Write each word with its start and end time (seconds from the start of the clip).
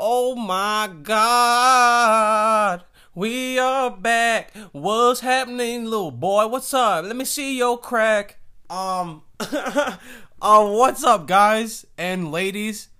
Oh 0.00 0.36
my 0.36 0.88
God. 1.02 2.84
We 3.16 3.58
are 3.58 3.90
back. 3.90 4.52
What's 4.70 5.18
happening, 5.18 5.86
little 5.86 6.12
boy? 6.12 6.46
What's 6.46 6.72
up? 6.72 7.04
Let 7.04 7.16
me 7.16 7.24
see 7.24 7.58
your 7.58 7.76
crack. 7.76 8.38
Um, 8.70 9.22
uh, 9.40 9.96
what's 10.40 11.02
up, 11.02 11.26
guys 11.26 11.84
and 11.98 12.30
ladies? 12.30 12.90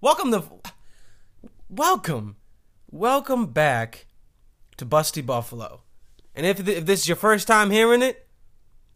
Welcome 0.00 0.32
to, 0.32 0.44
welcome, 1.68 2.36
welcome 2.90 3.48
back 3.48 4.06
to 4.78 4.86
Busty 4.86 5.24
Buffalo. 5.24 5.82
And 6.34 6.46
if, 6.46 6.64
th- 6.64 6.78
if 6.78 6.86
this 6.86 7.02
is 7.02 7.08
your 7.08 7.16
first 7.16 7.46
time 7.46 7.70
hearing 7.70 8.00
it, 8.00 8.26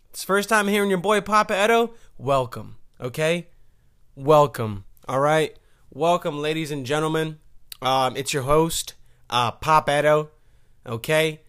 it's 0.08 0.24
first 0.24 0.48
time 0.48 0.66
hearing 0.66 0.88
your 0.88 0.98
boy 0.98 1.20
Papa 1.20 1.62
Edo, 1.62 1.92
welcome, 2.16 2.76
okay? 2.98 3.48
Welcome, 4.14 4.86
all 5.06 5.20
right? 5.20 5.54
Welcome, 5.90 6.38
ladies 6.38 6.70
and 6.70 6.86
gentlemen. 6.86 7.38
Um, 7.82 8.14
it's 8.14 8.34
your 8.34 8.42
host, 8.42 8.94
uh, 9.30 9.52
Pop 9.52 9.88
Edo. 9.88 10.30
Okay? 10.86 11.40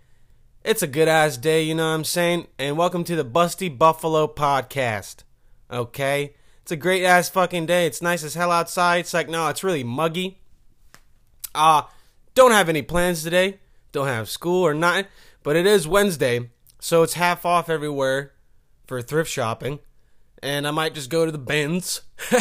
It's 0.64 0.82
a 0.82 0.88
good 0.88 1.10
ass 1.10 1.36
day, 1.36 1.64
you 1.64 1.76
know 1.76 1.90
what 1.90 1.96
I'm 1.96 2.04
saying? 2.06 2.48
And 2.58 2.78
welcome 2.78 3.04
to 3.06 3.18
the 3.18 3.26
Busty 3.26 3.76
Buffalo 3.76 4.28
podcast. 4.28 5.24
Okay? 5.70 6.34
It's 6.62 6.72
a 6.72 6.78
great 6.78 7.04
ass 7.04 7.28
fucking 7.28 7.66
day. 7.66 7.86
It's 7.86 8.02
nice 8.02 8.24
as 8.24 8.36
hell 8.36 8.52
outside. 8.52 9.00
It's 9.00 9.14
like, 9.14 9.28
no, 9.28 9.50
it's 9.50 9.64
really 9.64 9.84
muggy. 9.84 10.40
Uh, 11.54 11.82
don't 12.34 12.52
have 12.52 12.70
any 12.70 12.82
plans 12.82 13.24
today. 13.24 13.60
Don't 13.92 14.08
have 14.08 14.30
school 14.30 14.66
or 14.66 14.74
not. 14.74 15.08
But 15.44 15.58
it 15.58 15.66
is 15.66 15.86
Wednesday, 15.86 16.50
so 16.80 17.04
it's 17.04 17.16
half 17.16 17.46
off 17.46 17.70
everywhere 17.70 18.32
for 18.88 19.02
thrift 19.02 19.30
shopping. 19.30 19.80
And 20.42 20.66
I 20.66 20.72
might 20.72 20.94
just 20.94 21.10
go 21.10 21.26
to 21.26 21.32
the 21.32 21.38
bins. 21.38 22.02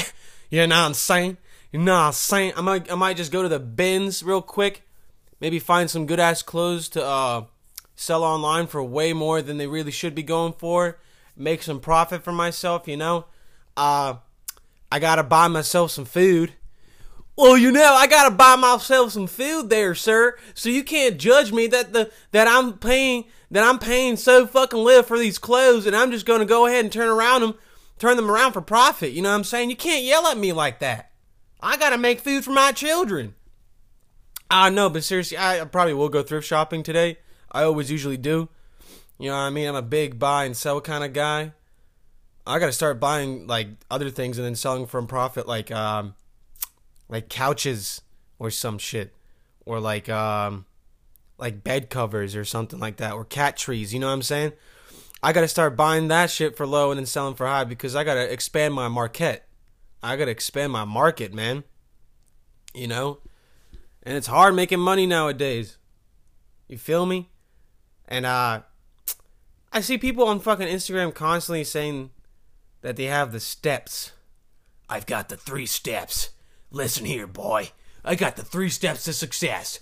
you 0.50 0.64
know 0.66 0.76
what 0.76 0.86
I'm 0.86 0.94
saying? 0.94 1.38
What 1.72 1.78
I'm? 1.78 2.52
I 2.56 2.60
might, 2.60 2.90
I 2.90 2.94
might 2.94 3.16
just 3.16 3.32
go 3.32 3.42
to 3.42 3.48
the 3.48 3.60
bins 3.60 4.22
real 4.22 4.42
quick. 4.42 4.82
Maybe 5.40 5.58
find 5.58 5.88
some 5.88 6.06
good 6.06 6.20
ass 6.20 6.42
clothes 6.42 6.88
to 6.90 7.04
uh, 7.04 7.44
sell 7.94 8.24
online 8.24 8.66
for 8.66 8.82
way 8.82 9.12
more 9.12 9.40
than 9.40 9.56
they 9.56 9.66
really 9.66 9.90
should 9.90 10.14
be 10.14 10.22
going 10.22 10.54
for. 10.54 10.98
Make 11.36 11.62
some 11.62 11.80
profit 11.80 12.22
for 12.22 12.32
myself, 12.32 12.88
you 12.88 12.96
know? 12.96 13.26
Uh, 13.76 14.14
I 14.92 14.98
gotta 14.98 15.22
buy 15.22 15.48
myself 15.48 15.92
some 15.92 16.04
food. 16.04 16.52
Well, 17.36 17.56
you 17.56 17.70
know, 17.72 17.94
I 17.94 18.06
gotta 18.06 18.34
buy 18.34 18.56
myself 18.56 19.12
some 19.12 19.26
food 19.26 19.70
there, 19.70 19.94
sir. 19.94 20.36
So 20.54 20.68
you 20.68 20.82
can't 20.82 21.18
judge 21.18 21.52
me 21.52 21.68
that 21.68 21.92
the 21.92 22.10
that 22.32 22.48
I'm 22.48 22.74
paying 22.74 23.24
that 23.50 23.64
I'm 23.64 23.78
paying 23.78 24.16
so 24.16 24.46
fucking 24.46 24.78
little 24.78 25.02
for 25.02 25.18
these 25.18 25.38
clothes, 25.38 25.86
and 25.86 25.96
I'm 25.96 26.10
just 26.10 26.26
gonna 26.26 26.44
go 26.44 26.66
ahead 26.66 26.84
and 26.84 26.92
turn 26.92 27.08
around 27.08 27.42
them, 27.42 27.54
turn 27.98 28.16
them 28.16 28.30
around 28.30 28.52
for 28.52 28.60
profit. 28.60 29.12
You 29.12 29.22
know 29.22 29.30
what 29.30 29.36
I'm 29.36 29.44
saying? 29.44 29.70
You 29.70 29.76
can't 29.76 30.04
yell 30.04 30.26
at 30.26 30.36
me 30.36 30.52
like 30.52 30.80
that. 30.80 31.09
I 31.62 31.76
gotta 31.76 31.98
make 31.98 32.20
food 32.20 32.44
for 32.44 32.52
my 32.52 32.72
children. 32.72 33.34
I 34.50 34.70
know, 34.70 34.90
but 34.90 35.04
seriously, 35.04 35.38
I 35.38 35.64
probably 35.64 35.94
will 35.94 36.08
go 36.08 36.22
thrift 36.22 36.46
shopping 36.46 36.82
today. 36.82 37.18
I 37.52 37.62
always 37.62 37.90
usually 37.90 38.16
do. 38.16 38.48
You 39.18 39.28
know 39.28 39.36
what 39.36 39.42
I 39.42 39.50
mean? 39.50 39.68
I'm 39.68 39.76
a 39.76 39.82
big 39.82 40.18
buy 40.18 40.44
and 40.44 40.56
sell 40.56 40.80
kind 40.80 41.04
of 41.04 41.12
guy. 41.12 41.52
I 42.46 42.58
gotta 42.58 42.72
start 42.72 42.98
buying 42.98 43.46
like 43.46 43.68
other 43.90 44.10
things 44.10 44.38
and 44.38 44.46
then 44.46 44.56
selling 44.56 44.86
from 44.86 45.06
profit, 45.06 45.46
like 45.46 45.70
um, 45.70 46.14
like 47.08 47.28
couches 47.28 48.00
or 48.38 48.50
some 48.50 48.78
shit, 48.78 49.14
or 49.66 49.78
like 49.78 50.08
um, 50.08 50.64
like 51.38 51.62
bed 51.62 51.90
covers 51.90 52.34
or 52.34 52.44
something 52.44 52.80
like 52.80 52.96
that, 52.96 53.12
or 53.12 53.24
cat 53.24 53.56
trees. 53.56 53.92
You 53.92 54.00
know 54.00 54.06
what 54.06 54.14
I'm 54.14 54.22
saying? 54.22 54.52
I 55.22 55.32
gotta 55.32 55.48
start 55.48 55.76
buying 55.76 56.08
that 56.08 56.30
shit 56.30 56.56
for 56.56 56.66
low 56.66 56.90
and 56.90 56.98
then 56.98 57.06
selling 57.06 57.34
for 57.34 57.46
high 57.46 57.64
because 57.64 57.94
I 57.94 58.04
gotta 58.04 58.32
expand 58.32 58.72
my 58.72 58.88
market. 58.88 59.44
I 60.02 60.16
gotta 60.16 60.30
expand 60.30 60.72
my 60.72 60.84
market, 60.84 61.34
man. 61.34 61.64
You 62.74 62.88
know? 62.88 63.18
And 64.02 64.16
it's 64.16 64.26
hard 64.26 64.54
making 64.54 64.80
money 64.80 65.06
nowadays. 65.06 65.76
You 66.68 66.78
feel 66.78 67.06
me? 67.06 67.30
And 68.08 68.26
uh 68.26 68.62
I 69.72 69.80
see 69.80 69.98
people 69.98 70.26
on 70.26 70.40
fucking 70.40 70.66
Instagram 70.66 71.14
constantly 71.14 71.64
saying 71.64 72.10
that 72.80 72.96
they 72.96 73.04
have 73.04 73.32
the 73.32 73.40
steps. 73.40 74.12
I've 74.88 75.06
got 75.06 75.28
the 75.28 75.36
three 75.36 75.66
steps. 75.66 76.30
Listen 76.70 77.04
here, 77.04 77.26
boy. 77.26 77.70
I 78.04 78.14
got 78.14 78.36
the 78.36 78.42
three 78.42 78.70
steps 78.70 79.04
to 79.04 79.12
success. 79.12 79.78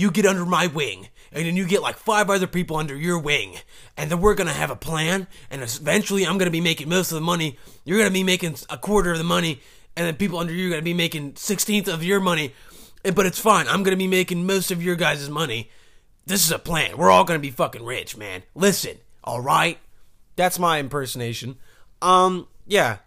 You 0.00 0.10
get 0.10 0.24
under 0.24 0.46
my 0.46 0.66
wing, 0.66 1.08
and 1.30 1.44
then 1.44 1.56
you 1.56 1.66
get 1.66 1.82
like 1.82 1.98
five 1.98 2.30
other 2.30 2.46
people 2.46 2.76
under 2.76 2.96
your 2.96 3.18
wing, 3.18 3.56
and 3.98 4.10
then 4.10 4.22
we're 4.22 4.34
gonna 4.34 4.50
have 4.50 4.70
a 4.70 4.76
plan, 4.76 5.26
and 5.50 5.60
eventually 5.60 6.24
I'm 6.26 6.38
gonna 6.38 6.50
be 6.50 6.62
making 6.62 6.88
most 6.88 7.12
of 7.12 7.16
the 7.16 7.20
money. 7.20 7.58
You're 7.84 7.98
gonna 7.98 8.10
be 8.10 8.24
making 8.24 8.56
a 8.70 8.78
quarter 8.78 9.12
of 9.12 9.18
the 9.18 9.24
money, 9.24 9.60
and 9.94 10.06
then 10.06 10.16
people 10.16 10.38
under 10.38 10.54
you 10.54 10.68
are 10.68 10.70
gonna 10.70 10.80
be 10.80 10.94
making 10.94 11.36
sixteenth 11.36 11.86
of 11.86 12.02
your 12.02 12.18
money. 12.18 12.54
But 13.02 13.26
it's 13.26 13.38
fine. 13.38 13.68
I'm 13.68 13.82
gonna 13.82 13.98
be 13.98 14.08
making 14.08 14.46
most 14.46 14.70
of 14.70 14.82
your 14.82 14.96
guys' 14.96 15.28
money. 15.28 15.70
This 16.24 16.46
is 16.46 16.50
a 16.50 16.58
plan. 16.58 16.96
We're 16.96 17.10
all 17.10 17.24
gonna 17.24 17.38
be 17.38 17.50
fucking 17.50 17.84
rich, 17.84 18.16
man. 18.16 18.42
Listen, 18.54 18.96
all 19.22 19.42
right. 19.42 19.76
That's 20.36 20.58
my 20.58 20.78
impersonation. 20.78 21.58
Um, 22.00 22.48
yeah. 22.66 22.98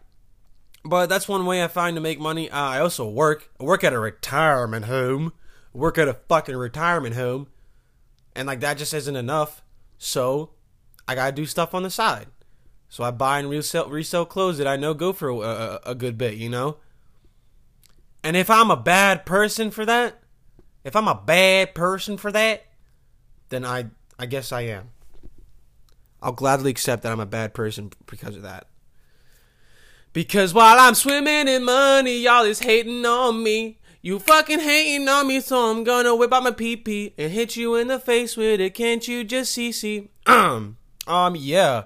But 0.86 1.08
that's 1.08 1.28
one 1.28 1.48
way 1.48 1.64
I 1.64 1.70
find 1.70 1.96
to 1.96 2.02
make 2.02 2.20
money. 2.20 2.52
Uh, 2.52 2.60
I 2.60 2.80
also 2.82 3.10
work. 3.10 3.50
I 3.60 3.64
work 3.64 3.84
at 3.84 3.94
a 3.94 4.00
retirement 4.00 4.86
home. 4.86 5.34
Work 5.74 5.98
at 5.98 6.08
a 6.08 6.14
fucking 6.14 6.56
retirement 6.56 7.16
home. 7.16 7.48
And 8.36 8.48
like 8.48 8.62
that 8.62 8.78
just 8.78 8.94
isn't 8.94 9.16
enough. 9.16 9.64
So 9.98 10.52
I 11.08 11.16
gotta 11.16 11.32
do 11.32 11.46
stuff 11.46 11.74
on 11.74 11.84
the 11.84 11.90
side. 11.90 12.28
So 12.90 13.04
I 13.04 13.12
buy 13.12 13.40
and 13.40 13.50
resell 13.50 13.90
resell 13.90 14.26
clothes 14.26 14.60
that 14.60 14.68
I 14.68 14.76
know 14.76 14.94
go 14.94 15.14
for 15.14 15.30
a, 15.30 15.40
a, 15.40 15.80
a 15.88 15.96
good 15.96 16.18
bit, 16.18 16.36
you 16.36 16.50
know. 16.50 16.78
And 18.24 18.38
if 18.38 18.50
I'm 18.50 18.72
a 18.72 18.78
bad 18.78 19.26
person 19.26 19.72
for 19.72 19.86
that, 19.86 20.20
if 20.84 20.96
I'm 20.96 21.08
a 21.08 21.22
bad 21.26 21.74
person 21.74 22.18
for 22.18 22.32
that, 22.32 22.66
then 23.50 23.66
I 23.66 23.88
I 24.20 24.26
guess 24.26 24.52
I 24.52 24.62
am. 24.62 24.92
I'll 26.22 26.32
gladly 26.32 26.72
accept 26.72 27.04
that 27.04 27.12
I'm 27.12 27.20
a 27.20 27.26
bad 27.26 27.54
person 27.54 27.92
because 28.06 28.36
of 28.36 28.44
that. 28.44 28.68
Because 30.14 30.54
while 30.54 30.80
I'm 30.80 30.94
swimming 30.94 31.48
in 31.48 31.66
money, 31.66 32.20
y'all 32.20 32.46
is 32.46 32.60
hating 32.60 33.06
on 33.06 33.44
me. 33.44 33.80
You 34.06 34.20
fucking 34.20 34.60
hating 34.60 35.08
on 35.08 35.28
me, 35.28 35.40
so 35.40 35.72
I'm 35.72 35.86
gonna 35.86 36.14
whip 36.14 36.34
out 36.34 36.44
my 36.44 36.52
pee 36.52 36.76
pee 36.76 37.14
and 37.18 37.32
hit 37.32 37.56
you 37.56 37.76
in 37.76 37.88
the 37.88 37.98
face 37.98 38.36
with 38.36 38.60
it. 38.60 38.74
Can't 38.76 39.08
you 39.08 39.24
just 39.24 39.54
see 39.54 39.72
see? 39.72 40.10
Um, 40.26 40.76
um, 41.08 41.38
yeah. 41.38 41.86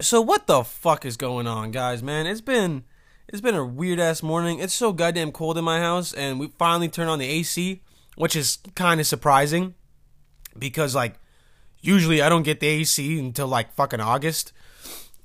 So 0.00 0.20
what 0.20 0.46
the 0.46 0.62
fuck 0.62 1.04
is 1.04 1.16
going 1.16 1.48
on, 1.48 1.72
guys? 1.72 2.00
Man, 2.00 2.28
it's 2.28 2.40
been 2.40 2.84
it's 3.26 3.40
been 3.40 3.56
a 3.56 3.64
weird 3.64 3.98
ass 3.98 4.22
morning. 4.22 4.60
It's 4.60 4.72
so 4.72 4.92
goddamn 4.92 5.32
cold 5.32 5.58
in 5.58 5.64
my 5.64 5.80
house, 5.80 6.12
and 6.12 6.38
we 6.38 6.46
finally 6.60 6.88
turned 6.88 7.10
on 7.10 7.18
the 7.18 7.28
AC, 7.28 7.82
which 8.14 8.36
is 8.36 8.58
kind 8.76 9.00
of 9.00 9.06
surprising 9.08 9.74
because 10.56 10.94
like 10.94 11.18
usually 11.80 12.22
I 12.22 12.28
don't 12.28 12.44
get 12.44 12.60
the 12.60 12.68
AC 12.68 13.18
until 13.18 13.48
like 13.48 13.74
fucking 13.74 14.00
August. 14.00 14.52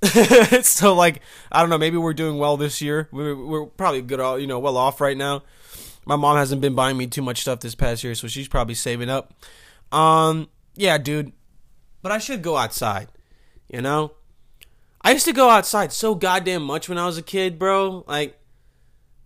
so 0.64 0.94
like 0.94 1.22
I 1.52 1.62
don't 1.62 1.70
know, 1.70 1.78
maybe 1.78 1.98
we're 1.98 2.14
doing 2.14 2.38
well 2.38 2.58
this 2.58 2.82
year. 2.82 3.08
We're, 3.12 3.36
we're 3.36 3.66
probably 3.66 4.02
good, 4.02 4.20
all 4.20 4.38
you 4.38 4.48
know, 4.48 4.60
well 4.60 4.78
off 4.78 5.00
right 5.00 5.16
now. 5.18 5.44
My 6.06 6.16
mom 6.16 6.36
hasn't 6.36 6.62
been 6.62 6.76
buying 6.76 6.98
me 6.98 7.08
too 7.08 7.22
much 7.22 7.42
stuff 7.42 7.62
this 7.62 7.76
past 7.76 8.04
year, 8.04 8.14
so 8.14 8.28
she's 8.28 8.48
probably 8.48 8.76
saving 8.76 9.10
up. 9.10 9.34
Um, 9.94 10.50
yeah, 10.76 10.98
dude. 10.98 11.32
But 12.02 12.12
I 12.12 12.18
should 12.18 12.42
go 12.42 12.58
outside, 12.58 13.08
you 13.70 13.82
know. 13.82 14.12
I 15.02 15.12
used 15.12 15.26
to 15.26 15.34
go 15.34 15.50
outside 15.50 15.94
so 15.94 16.16
goddamn 16.16 16.64
much 16.64 16.90
when 16.90 16.98
I 16.98 17.06
was 17.06 17.18
a 17.18 17.22
kid, 17.22 17.58
bro. 17.58 18.04
Like 18.06 18.38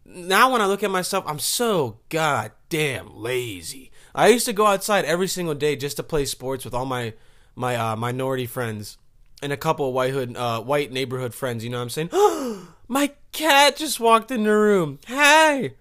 now 0.05 0.51
when 0.51 0.61
I 0.61 0.67
look 0.67 0.83
at 0.83 0.91
myself, 0.91 1.23
I'm 1.27 1.39
so 1.39 1.99
goddamn 2.09 3.15
lazy. 3.15 3.91
I 4.13 4.27
used 4.27 4.45
to 4.45 4.53
go 4.53 4.67
outside 4.67 5.05
every 5.05 5.27
single 5.27 5.55
day 5.55 5.75
just 5.75 5.97
to 5.97 6.03
play 6.03 6.25
sports 6.25 6.65
with 6.65 6.73
all 6.75 6.85
my 6.85 7.13
my 7.55 7.75
uh, 7.75 7.95
minority 7.95 8.45
friends 8.45 8.97
and 9.41 9.53
a 9.53 9.57
couple 9.57 9.87
of 9.87 9.93
white 9.93 10.13
hood, 10.13 10.35
uh, 10.35 10.61
white 10.61 10.91
neighborhood 10.91 11.33
friends. 11.33 11.63
You 11.63 11.69
know 11.69 11.77
what 11.77 11.97
I'm 11.97 12.09
saying? 12.09 12.09
my 12.87 13.11
cat 13.31 13.77
just 13.77 13.99
walked 13.99 14.31
in 14.31 14.43
the 14.43 14.51
room. 14.51 14.99
Hey, 15.07 15.75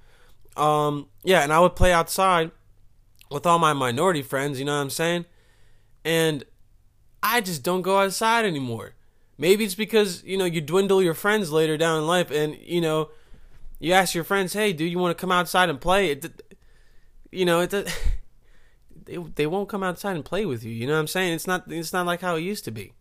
um, 0.57 1.09
yeah, 1.23 1.43
and 1.43 1.53
I 1.53 1.61
would 1.61 1.77
play 1.77 1.93
outside 1.93 2.51
with 3.31 3.47
all 3.47 3.59
my 3.59 3.73
minority 3.73 4.23
friends. 4.23 4.59
You 4.59 4.65
know 4.65 4.77
what 4.77 4.83
I'm 4.83 4.91
saying? 4.91 5.25
And 6.05 6.45
I 7.23 7.41
just 7.41 7.63
don't 7.63 7.83
go 7.83 7.99
outside 7.99 8.45
anymore. 8.45 8.95
Maybe 9.39 9.65
it's 9.65 9.75
because, 9.75 10.23
you 10.25 10.39
know, 10.39 10.45
you 10.45 10.61
dwindle 10.61 11.03
your 11.03 11.15
friends 11.15 11.53
later 11.53 11.77
down 11.77 11.99
in 11.99 12.07
life 12.07 12.31
and, 12.31 12.57
you 12.63 12.81
know, 12.81 13.11
you 13.79 13.93
ask 13.93 14.15
your 14.15 14.25
friends, 14.25 14.55
"Hey, 14.55 14.73
dude, 14.73 14.91
you 14.91 14.99
want 14.99 15.17
to 15.17 15.21
come 15.21 15.33
outside 15.33 15.69
and 15.69 15.81
play?" 15.81 16.11
It, 16.11 16.57
you 17.31 17.45
know, 17.45 17.61
it 17.61 17.71
they 19.05 19.17
they 19.17 19.47
won't 19.47 19.69
come 19.69 19.83
outside 19.83 20.17
and 20.17 20.25
play 20.25 20.47
with 20.47 20.65
you. 20.65 20.73
You 20.73 20.87
know 20.87 20.95
what 20.95 21.01
I'm 21.01 21.07
saying? 21.07 21.35
It's 21.35 21.47
not 21.47 21.71
it's 21.71 21.93
not 21.93 22.07
like 22.07 22.21
how 22.21 22.37
it 22.37 22.41
used 22.41 22.65
to 22.65 22.71
be. 22.71 22.93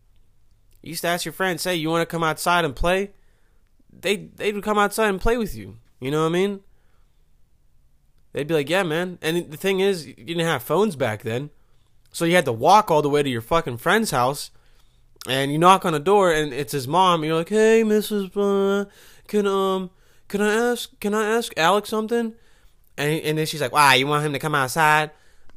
You 0.86 0.90
used 0.90 1.02
to 1.02 1.08
ask 1.08 1.24
your 1.24 1.32
friends, 1.32 1.64
"Hey, 1.64 1.74
you 1.74 1.90
want 1.90 2.02
to 2.02 2.06
come 2.06 2.22
outside 2.22 2.64
and 2.64 2.74
play?" 2.76 3.10
They 3.92 4.16
they 4.16 4.52
would 4.52 4.62
come 4.62 4.78
outside 4.78 5.08
and 5.08 5.20
play 5.20 5.36
with 5.36 5.56
you. 5.56 5.78
You 6.00 6.10
know 6.12 6.20
what 6.20 6.28
I 6.28 6.38
mean? 6.40 6.60
They'd 8.32 8.46
be 8.46 8.54
like, 8.54 8.70
"Yeah, 8.70 8.84
man." 8.84 9.18
And 9.20 9.50
the 9.50 9.56
thing 9.56 9.80
is, 9.80 10.06
you 10.06 10.14
didn't 10.14 10.46
have 10.46 10.62
phones 10.62 10.94
back 10.94 11.22
then, 11.22 11.50
so 12.12 12.24
you 12.24 12.36
had 12.36 12.44
to 12.44 12.52
walk 12.52 12.90
all 12.90 13.02
the 13.02 13.10
way 13.10 13.22
to 13.22 13.28
your 13.28 13.40
fucking 13.40 13.78
friend's 13.78 14.12
house 14.12 14.50
and 15.28 15.50
you 15.50 15.58
knock 15.58 15.84
on 15.84 15.92
the 15.92 15.98
door 15.98 16.32
and 16.32 16.52
it's 16.52 16.72
his 16.72 16.86
mom 16.86 17.20
and 17.20 17.26
you're 17.28 17.36
like 17.36 17.48
hey 17.48 17.82
mrs 17.84 18.30
uh, 18.36 18.88
can 19.26 19.44
um 19.44 19.90
can 20.28 20.40
i 20.40 20.54
ask 20.70 20.98
can 21.00 21.14
i 21.14 21.24
ask 21.36 21.52
alex 21.56 21.88
something 21.88 22.32
And 22.96 23.20
and 23.22 23.38
then 23.38 23.46
she's 23.46 23.60
like, 23.60 23.72
"Why 23.72 23.96
you 23.96 24.06
want 24.06 24.24
him 24.24 24.32
to 24.32 24.38
come 24.38 24.54
outside?" 24.54 25.10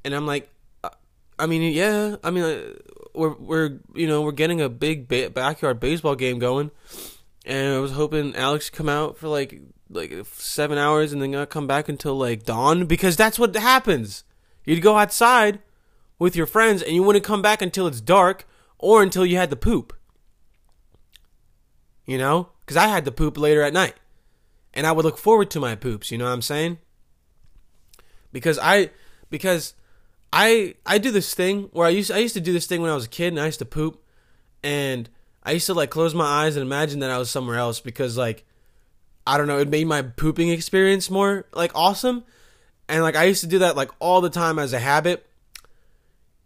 And 0.03 0.13
I'm 0.13 0.25
like, 0.27 0.49
uh, 0.83 0.89
"I 1.37 1.45
mean, 1.45 1.61
yeah. 1.73 2.17
I 2.23 2.31
mean, 2.31 2.43
uh, 2.43 2.73
we're 3.13 3.35
we're 3.35 3.79
you 3.93 4.07
know 4.07 4.21
we're 4.21 4.31
getting 4.31 4.61
a 4.61 4.69
big 4.69 5.07
ba- 5.07 5.29
backyard 5.29 5.79
baseball 5.79 6.15
game 6.15 6.39
going, 6.39 6.71
and 7.45 7.75
I 7.75 7.79
was 7.79 7.91
hoping 7.91 8.35
Alex 8.35 8.69
come 8.69 8.89
out 8.89 9.17
for 9.17 9.27
like 9.27 9.61
like 9.89 10.13
seven 10.33 10.77
hours 10.77 11.11
and 11.11 11.21
then 11.21 11.31
gonna 11.31 11.45
come 11.45 11.67
back 11.67 11.89
until 11.89 12.15
like 12.15 12.43
dawn 12.43 12.85
because 12.85 13.15
that's 13.15 13.39
what 13.39 13.55
happens. 13.55 14.23
You'd 14.65 14.81
go 14.81 14.97
outside 14.97 15.59
with 16.19 16.35
your 16.35 16.45
friends 16.45 16.81
and 16.81 16.93
you 16.93 17.03
wouldn't 17.03 17.25
come 17.25 17.41
back 17.41 17.61
until 17.61 17.87
it's 17.87 18.01
dark 18.01 18.47
or 18.77 19.01
until 19.01 19.25
you 19.25 19.37
had 19.37 19.49
the 19.49 19.55
poop. 19.55 19.93
You 22.05 22.17
know, 22.17 22.49
because 22.61 22.77
I 22.77 22.87
had 22.87 23.05
the 23.05 23.11
poop 23.11 23.37
later 23.37 23.61
at 23.61 23.73
night, 23.73 23.95
and 24.73 24.87
I 24.87 24.91
would 24.91 25.05
look 25.05 25.17
forward 25.17 25.51
to 25.51 25.59
my 25.59 25.75
poops. 25.75 26.11
You 26.11 26.17
know 26.17 26.25
what 26.25 26.31
I'm 26.31 26.41
saying? 26.41 26.79
Because 28.31 28.57
I 28.59 28.89
because 29.29 29.73
I 30.31 30.75
I 30.85 30.97
do 30.97 31.11
this 31.11 31.33
thing 31.33 31.69
where 31.73 31.87
I 31.87 31.89
used 31.89 32.11
I 32.11 32.19
used 32.19 32.35
to 32.35 32.41
do 32.41 32.53
this 32.53 32.67
thing 32.67 32.81
when 32.81 32.91
I 32.91 32.95
was 32.95 33.05
a 33.05 33.09
kid 33.09 33.29
and 33.29 33.39
I 33.39 33.45
used 33.45 33.59
to 33.59 33.65
poop 33.65 34.03
and 34.63 35.09
I 35.43 35.51
used 35.51 35.65
to 35.67 35.73
like 35.73 35.89
close 35.89 36.13
my 36.13 36.25
eyes 36.25 36.55
and 36.55 36.63
imagine 36.63 36.99
that 36.99 37.09
I 37.09 37.17
was 37.17 37.29
somewhere 37.29 37.57
else 37.57 37.79
because 37.79 38.17
like 38.17 38.45
I 39.25 39.37
don't 39.37 39.47
know, 39.47 39.59
it 39.59 39.69
made 39.69 39.87
my 39.87 40.01
pooping 40.01 40.49
experience 40.49 41.09
more 41.09 41.45
like 41.53 41.71
awesome. 41.75 42.23
And 42.87 43.03
like 43.03 43.15
I 43.15 43.25
used 43.25 43.41
to 43.41 43.47
do 43.47 43.59
that 43.59 43.75
like 43.75 43.91
all 43.99 44.21
the 44.21 44.29
time 44.29 44.59
as 44.59 44.73
a 44.73 44.79
habit. 44.79 45.25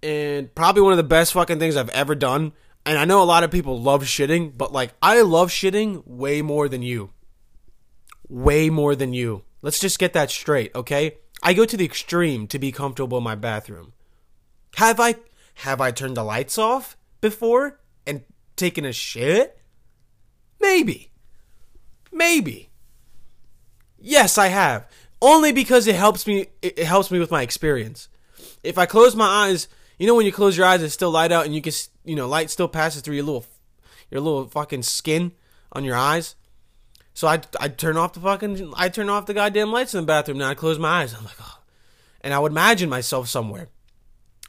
And 0.01 0.53
probably 0.53 0.81
one 0.81 0.91
of 0.91 0.97
the 0.97 1.03
best 1.03 1.31
fucking 1.31 1.59
things 1.59 1.77
I've 1.77 1.89
ever 1.89 2.13
done. 2.13 2.51
And 2.85 2.97
I 2.97 3.05
know 3.05 3.23
a 3.23 3.25
lot 3.25 3.45
of 3.45 3.51
people 3.51 3.81
love 3.81 4.03
shitting, 4.03 4.57
but 4.57 4.73
like 4.73 4.93
I 5.01 5.21
love 5.21 5.49
shitting 5.49 6.05
way 6.05 6.41
more 6.41 6.67
than 6.67 6.81
you. 6.81 7.11
Way 8.27 8.69
more 8.69 8.95
than 8.95 9.13
you. 9.13 9.43
Let's 9.61 9.79
just 9.79 9.99
get 9.99 10.11
that 10.13 10.29
straight, 10.29 10.75
okay? 10.75 11.15
I 11.43 11.53
go 11.53 11.65
to 11.65 11.75
the 11.75 11.85
extreme 11.85 12.47
to 12.47 12.57
be 12.57 12.71
comfortable 12.71 13.17
in 13.17 13.23
my 13.23 13.35
bathroom. 13.35 13.91
Have 14.75 14.99
I 14.99 15.15
have 15.55 15.81
I 15.81 15.91
turned 15.91 16.17
the 16.17 16.23
lights 16.23 16.57
off 16.57 16.97
before 17.19 17.79
and 18.07 18.23
taken 18.55 18.85
a 18.85 18.93
shit? 18.93 19.59
Maybe. 20.61 21.11
Maybe. 22.11 22.69
Yes, 23.99 24.37
I 24.37 24.47
have. 24.47 24.87
Only 25.21 25.51
because 25.51 25.85
it 25.85 25.95
helps 25.95 26.25
me 26.25 26.47
it 26.61 26.79
helps 26.79 27.11
me 27.11 27.19
with 27.19 27.29
my 27.29 27.41
experience. 27.41 28.07
If 28.63 28.77
I 28.77 28.85
close 28.85 29.15
my 29.15 29.47
eyes, 29.47 29.67
you 29.99 30.07
know 30.07 30.15
when 30.15 30.25
you 30.25 30.31
close 30.31 30.57
your 30.57 30.65
eyes 30.65 30.81
it's 30.81 30.93
still 30.93 31.11
light 31.11 31.33
out 31.33 31.45
and 31.45 31.53
you 31.53 31.61
can 31.61 31.73
you 32.05 32.15
know 32.15 32.27
light 32.27 32.49
still 32.49 32.69
passes 32.69 33.01
through 33.01 33.15
your 33.15 33.25
little 33.25 33.45
your 34.09 34.21
little 34.21 34.47
fucking 34.47 34.83
skin 34.83 35.33
on 35.73 35.83
your 35.83 35.97
eyes. 35.97 36.35
So 37.13 37.27
I 37.27 37.41
I 37.59 37.67
turn 37.67 37.97
off 37.97 38.13
the 38.13 38.19
fucking 38.19 38.73
I 38.75 38.89
turn 38.89 39.09
off 39.09 39.25
the 39.25 39.33
goddamn 39.33 39.71
lights 39.71 39.93
in 39.93 40.01
the 40.01 40.07
bathroom 40.07 40.37
now. 40.39 40.49
I 40.49 40.55
close 40.55 40.79
my 40.79 41.01
eyes. 41.01 41.13
I'm 41.13 41.23
like, 41.23 41.35
oh. 41.39 41.59
And 42.21 42.33
I 42.33 42.39
would 42.39 42.51
imagine 42.51 42.89
myself 42.89 43.27
somewhere. 43.27 43.69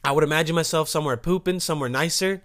I 0.02 0.12
would 0.12 0.24
imagine 0.24 0.54
myself 0.54 0.88
somewhere 0.88 1.16
pooping, 1.16 1.60
somewhere 1.60 1.88
nicer, 1.88 2.42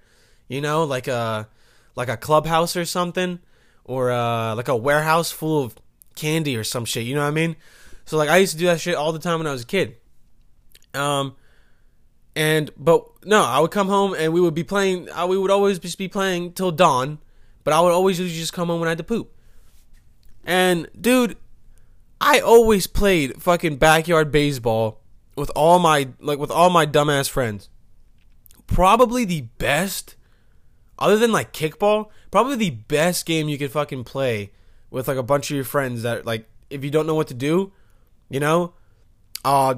you 0.47 0.61
know, 0.61 0.83
like 0.83 1.07
a 1.07 1.47
like 1.95 2.09
a 2.09 2.17
clubhouse 2.17 2.75
or 2.75 2.85
something, 2.85 3.39
or 3.83 4.11
uh, 4.11 4.55
like 4.55 4.67
a 4.67 4.75
warehouse 4.75 5.31
full 5.31 5.63
of 5.63 5.75
candy 6.15 6.55
or 6.55 6.63
some 6.63 6.85
shit. 6.85 7.05
You 7.05 7.15
know 7.15 7.21
what 7.21 7.27
I 7.27 7.31
mean? 7.31 7.55
So 8.05 8.17
like 8.17 8.29
I 8.29 8.37
used 8.37 8.53
to 8.53 8.57
do 8.59 8.65
that 8.65 8.79
shit 8.79 8.95
all 8.95 9.13
the 9.13 9.19
time 9.19 9.39
when 9.39 9.47
I 9.47 9.51
was 9.51 9.63
a 9.63 9.67
kid. 9.67 9.97
Um, 10.93 11.35
and 12.35 12.71
but 12.77 13.05
no, 13.25 13.43
I 13.43 13.59
would 13.59 13.71
come 13.71 13.87
home 13.87 14.13
and 14.13 14.33
we 14.33 14.41
would 14.41 14.55
be 14.55 14.63
playing. 14.63 15.09
Uh, 15.11 15.27
we 15.27 15.37
would 15.37 15.51
always 15.51 15.79
just 15.79 15.97
be 15.97 16.07
playing 16.07 16.53
till 16.53 16.71
dawn, 16.71 17.19
but 17.63 17.73
I 17.73 17.81
would 17.81 17.91
always 17.91 18.17
just 18.17 18.53
come 18.53 18.69
home 18.69 18.79
when 18.79 18.87
I 18.87 18.91
had 18.91 18.97
to 18.97 19.03
poop. 19.03 19.33
And 20.43 20.89
dude, 20.99 21.37
I 22.21 22.39
always 22.39 22.87
played 22.87 23.41
fucking 23.41 23.77
backyard 23.77 24.31
baseball 24.31 25.01
with 25.35 25.51
all 25.55 25.79
my 25.79 26.09
like 26.19 26.39
with 26.39 26.51
all 26.51 26.69
my 26.69 26.85
dumbass 26.85 27.29
friends. 27.29 27.69
Probably 28.67 29.25
the 29.25 29.41
best, 29.57 30.15
other 30.97 31.17
than 31.17 31.31
like 31.31 31.53
kickball, 31.53 32.09
probably 32.29 32.55
the 32.55 32.69
best 32.71 33.25
game 33.25 33.49
you 33.49 33.57
could 33.57 33.71
fucking 33.71 34.03
play 34.03 34.51
with 34.91 35.07
like 35.07 35.17
a 35.17 35.23
bunch 35.23 35.49
of 35.49 35.55
your 35.55 35.63
friends 35.63 36.03
that 36.03 36.25
like 36.25 36.47
if 36.69 36.83
you 36.83 36.91
don't 36.91 37.07
know 37.07 37.15
what 37.15 37.27
to 37.27 37.33
do, 37.33 37.71
you 38.29 38.39
know, 38.39 38.73
uh 39.45 39.75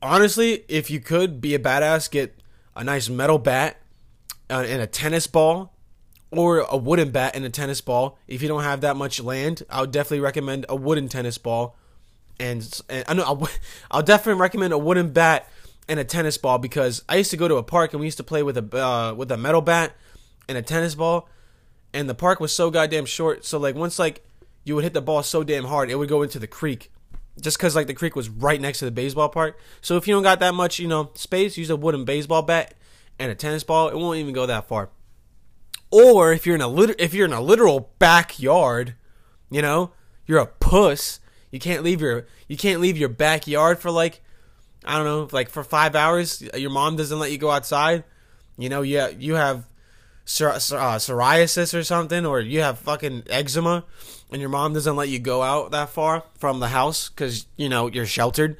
honestly, 0.00 0.64
if 0.68 0.90
you 0.90 1.00
could 1.00 1.40
be 1.40 1.54
a 1.54 1.58
badass, 1.58 2.10
get 2.10 2.34
a 2.76 2.84
nice 2.84 3.08
metal 3.08 3.38
bat 3.38 3.78
uh, 4.48 4.64
and 4.66 4.80
a 4.80 4.86
tennis 4.86 5.26
ball 5.26 5.74
or 6.30 6.58
a 6.58 6.76
wooden 6.76 7.10
bat 7.10 7.34
and 7.34 7.44
a 7.44 7.50
tennis 7.50 7.80
ball. 7.80 8.18
If 8.26 8.42
you 8.42 8.48
don't 8.48 8.62
have 8.62 8.82
that 8.82 8.96
much 8.96 9.20
land, 9.20 9.62
I 9.70 9.80
would 9.80 9.92
definitely 9.92 10.20
recommend 10.20 10.66
a 10.68 10.76
wooden 10.76 11.08
tennis 11.08 11.38
ball. 11.38 11.76
And, 12.38 12.80
and 12.88 13.04
I 13.08 13.14
know 13.14 13.24
I'll, 13.24 13.48
I'll 13.90 14.02
definitely 14.02 14.40
recommend 14.40 14.72
a 14.72 14.78
wooden 14.78 15.12
bat 15.12 15.48
and 15.88 15.98
a 15.98 16.04
tennis 16.04 16.36
ball 16.36 16.58
because 16.58 17.02
I 17.08 17.16
used 17.16 17.30
to 17.30 17.36
go 17.36 17.48
to 17.48 17.56
a 17.56 17.62
park 17.62 17.92
and 17.92 18.00
we 18.00 18.06
used 18.06 18.18
to 18.18 18.24
play 18.24 18.42
with 18.42 18.58
a 18.58 18.78
uh, 18.78 19.14
with 19.14 19.32
a 19.32 19.36
metal 19.36 19.62
bat 19.62 19.94
and 20.48 20.58
a 20.58 20.62
tennis 20.62 20.94
ball, 20.94 21.28
and 21.92 22.08
the 22.08 22.14
park 22.14 22.40
was 22.40 22.54
so 22.54 22.70
goddamn 22.70 23.06
short. 23.06 23.44
So 23.44 23.58
like 23.58 23.74
once 23.74 23.98
like 23.98 24.24
you 24.64 24.74
would 24.74 24.84
hit 24.84 24.92
the 24.92 25.00
ball 25.00 25.22
so 25.22 25.42
damn 25.42 25.64
hard, 25.64 25.90
it 25.90 25.96
would 25.96 26.08
go 26.08 26.22
into 26.22 26.38
the 26.38 26.46
creek. 26.46 26.92
Just 27.40 27.56
because 27.56 27.74
like 27.74 27.86
the 27.86 27.94
creek 27.94 28.16
was 28.16 28.28
right 28.28 28.60
next 28.60 28.80
to 28.80 28.84
the 28.84 28.90
baseball 28.90 29.28
park. 29.28 29.58
So 29.80 29.96
if 29.96 30.06
you 30.06 30.14
don't 30.14 30.24
got 30.24 30.40
that 30.40 30.54
much, 30.54 30.78
you 30.78 30.88
know, 30.88 31.10
space, 31.14 31.56
use 31.56 31.70
a 31.70 31.76
wooden 31.76 32.04
baseball 32.04 32.42
bat 32.42 32.74
and 33.18 33.30
a 33.30 33.34
tennis 33.34 33.64
ball. 33.64 33.88
It 33.88 33.96
won't 33.96 34.18
even 34.18 34.34
go 34.34 34.46
that 34.46 34.66
far. 34.66 34.90
Or 35.90 36.32
if 36.32 36.46
you're 36.46 36.54
in 36.54 36.60
a 36.60 36.68
lit- 36.68 37.00
if 37.00 37.14
you're 37.14 37.26
in 37.26 37.32
a 37.32 37.40
literal 37.40 37.90
backyard, 37.98 38.94
you 39.50 39.62
know, 39.62 39.92
you're 40.26 40.38
a 40.38 40.46
puss. 40.46 41.20
You 41.50 41.58
can't 41.58 41.82
leave 41.82 42.00
your 42.00 42.26
you 42.46 42.56
can't 42.56 42.80
leave 42.80 42.98
your 42.98 43.08
backyard 43.08 43.78
for 43.78 43.90
like 43.90 44.20
I 44.84 44.96
don't 44.96 45.06
know, 45.06 45.28
like 45.32 45.50
for 45.50 45.64
five 45.64 45.94
hours. 45.94 46.42
Your 46.54 46.70
mom 46.70 46.96
doesn't 46.96 47.18
let 47.18 47.32
you 47.32 47.38
go 47.38 47.50
outside. 47.50 48.04
You 48.56 48.68
know, 48.68 48.82
yeah, 48.82 49.08
you 49.08 49.34
have 49.34 49.66
psor- 50.26 50.52
uh, 50.52 50.96
psoriasis 50.96 51.76
or 51.76 51.82
something, 51.82 52.24
or 52.24 52.40
you 52.40 52.60
have 52.60 52.78
fucking 52.78 53.24
eczema, 53.28 53.84
and 54.30 54.40
your 54.40 54.50
mom 54.50 54.74
doesn't 54.74 54.96
let 54.96 55.08
you 55.08 55.18
go 55.18 55.42
out 55.42 55.70
that 55.72 55.88
far 55.88 56.24
from 56.38 56.60
the 56.60 56.68
house 56.68 57.08
because 57.08 57.46
you 57.56 57.68
know 57.68 57.88
you're 57.88 58.06
sheltered. 58.06 58.56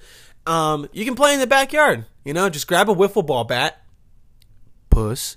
Um, 0.47 0.89
you 0.93 1.05
can 1.05 1.15
play 1.15 1.35
in 1.35 1.41
the 1.41 1.47
backyard. 1.47 2.07
You 2.25 2.33
know, 2.33 2.49
just 2.49 2.67
grab 2.67 2.89
a 2.89 2.95
wiffle 2.95 3.25
ball 3.25 3.45
bat. 3.45 3.83
Puss, 4.91 5.37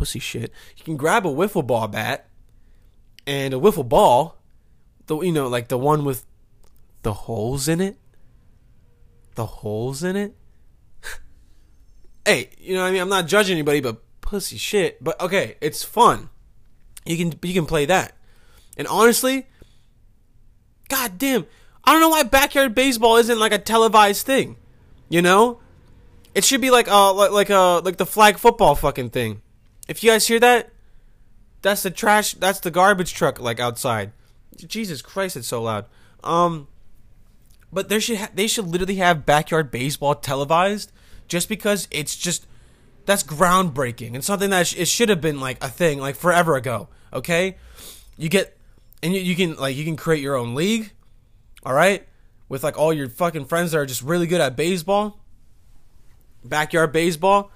pussy 0.00 0.18
shit. 0.18 0.50
You 0.78 0.84
can 0.84 0.96
grab 0.96 1.26
a 1.26 1.28
wiffle 1.28 1.66
ball 1.66 1.86
bat 1.86 2.26
and 3.26 3.52
a 3.52 3.58
wiffle 3.58 3.86
ball. 3.86 4.38
The 5.06 5.20
you 5.20 5.30
know 5.30 5.46
like 5.46 5.68
the 5.68 5.76
one 5.76 6.06
with 6.06 6.24
the 7.02 7.12
holes 7.12 7.68
in 7.68 7.82
it. 7.82 7.98
The 9.34 9.44
holes 9.44 10.02
in 10.02 10.16
it. 10.16 10.34
hey, 12.24 12.48
you 12.58 12.74
know 12.74 12.86
I 12.86 12.92
mean? 12.92 13.02
I'm 13.02 13.10
not 13.10 13.26
judging 13.26 13.52
anybody, 13.52 13.80
but 13.80 14.02
pussy 14.22 14.56
shit. 14.56 15.04
But 15.04 15.20
okay, 15.20 15.56
it's 15.60 15.84
fun. 15.84 16.30
You 17.04 17.18
can 17.18 17.38
you 17.42 17.52
can 17.52 17.66
play 17.66 17.84
that. 17.84 18.16
And 18.78 18.88
honestly, 18.88 19.48
god 20.88 21.18
damn, 21.18 21.44
I 21.84 21.92
don't 21.92 22.00
know 22.00 22.08
why 22.08 22.22
backyard 22.22 22.74
baseball 22.74 23.16
isn't 23.18 23.38
like 23.38 23.52
a 23.52 23.58
televised 23.58 24.24
thing. 24.24 24.56
You 25.10 25.20
know? 25.20 25.60
It 26.34 26.44
should 26.44 26.62
be 26.62 26.70
like 26.70 26.88
uh 26.88 27.12
like 27.12 27.32
like 27.32 27.50
uh 27.50 27.82
like 27.82 27.98
the 27.98 28.06
flag 28.06 28.38
football 28.38 28.74
fucking 28.74 29.10
thing. 29.10 29.42
If 29.90 30.04
you 30.04 30.12
guys 30.12 30.28
hear 30.28 30.38
that, 30.38 30.70
that's 31.62 31.82
the 31.82 31.90
trash 31.90 32.34
that's 32.34 32.60
the 32.60 32.70
garbage 32.70 33.12
truck 33.12 33.40
like 33.40 33.58
outside. 33.58 34.12
Jesus 34.56 35.02
Christ, 35.02 35.36
it's 35.36 35.48
so 35.48 35.62
loud. 35.62 35.86
Um 36.22 36.68
but 37.72 37.88
there 37.88 38.00
should 38.00 38.18
ha- 38.18 38.30
they 38.32 38.46
should 38.46 38.68
literally 38.68 38.94
have 38.96 39.26
backyard 39.26 39.72
baseball 39.72 40.14
televised 40.14 40.92
just 41.26 41.48
because 41.48 41.88
it's 41.90 42.14
just 42.14 42.46
that's 43.04 43.24
groundbreaking 43.24 44.14
and 44.14 44.24
something 44.24 44.50
that 44.50 44.68
sh- 44.68 44.76
it 44.78 44.86
should 44.86 45.08
have 45.08 45.20
been 45.20 45.40
like 45.40 45.62
a 45.62 45.68
thing 45.68 45.98
like 45.98 46.14
forever 46.14 46.54
ago. 46.54 46.88
Okay, 47.12 47.56
you 48.16 48.28
get 48.28 48.56
and 49.02 49.12
you, 49.12 49.20
you 49.20 49.34
can 49.34 49.56
like 49.56 49.74
you 49.74 49.84
can 49.84 49.96
create 49.96 50.22
your 50.22 50.36
own 50.36 50.54
league. 50.54 50.92
All 51.64 51.74
right, 51.74 52.06
with 52.48 52.62
like 52.62 52.78
all 52.78 52.92
your 52.92 53.08
fucking 53.08 53.46
friends 53.46 53.72
that 53.72 53.78
are 53.78 53.86
just 53.86 54.02
really 54.02 54.28
good 54.28 54.40
at 54.40 54.54
baseball, 54.54 55.18
backyard 56.44 56.92
baseball, 56.92 57.50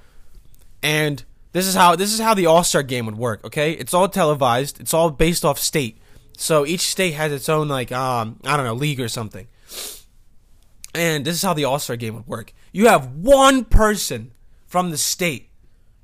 and 0.83 1.25
this 1.54 1.68
is 1.68 1.75
how 1.75 1.94
this 1.94 2.12
is 2.12 2.18
how 2.18 2.34
the 2.34 2.46
All 2.46 2.64
Star 2.64 2.82
game 2.82 3.06
would 3.06 3.16
work. 3.16 3.44
Okay, 3.44 3.73
it's 3.73 3.94
all 3.94 4.08
televised. 4.08 4.80
It's 4.80 4.92
all 4.92 5.08
based 5.11 5.44
off 5.44 5.58
state. 5.61 5.99
So 6.37 6.66
each 6.66 6.80
state 6.80 7.12
has 7.12 7.30
its 7.30 7.49
own 7.49 7.68
like 7.68 7.92
um 7.92 8.40
I 8.44 8.56
don't 8.56 8.66
know 8.66 8.75
league 8.75 9.00
or 9.00 9.08
something. 9.08 9.46
And 10.96 11.25
this 11.25 11.37
is 11.37 11.42
how 11.42 11.54
the 11.54 11.64
All 11.64 11.78
Star 11.78 11.94
game 11.94 12.16
would 12.16 12.26
work. 12.26 12.52
You 12.73 12.88
have 12.88 13.14
one 13.14 13.64
person 13.64 14.32
from 14.66 14.90
the 14.90 14.99
state. 14.99 15.49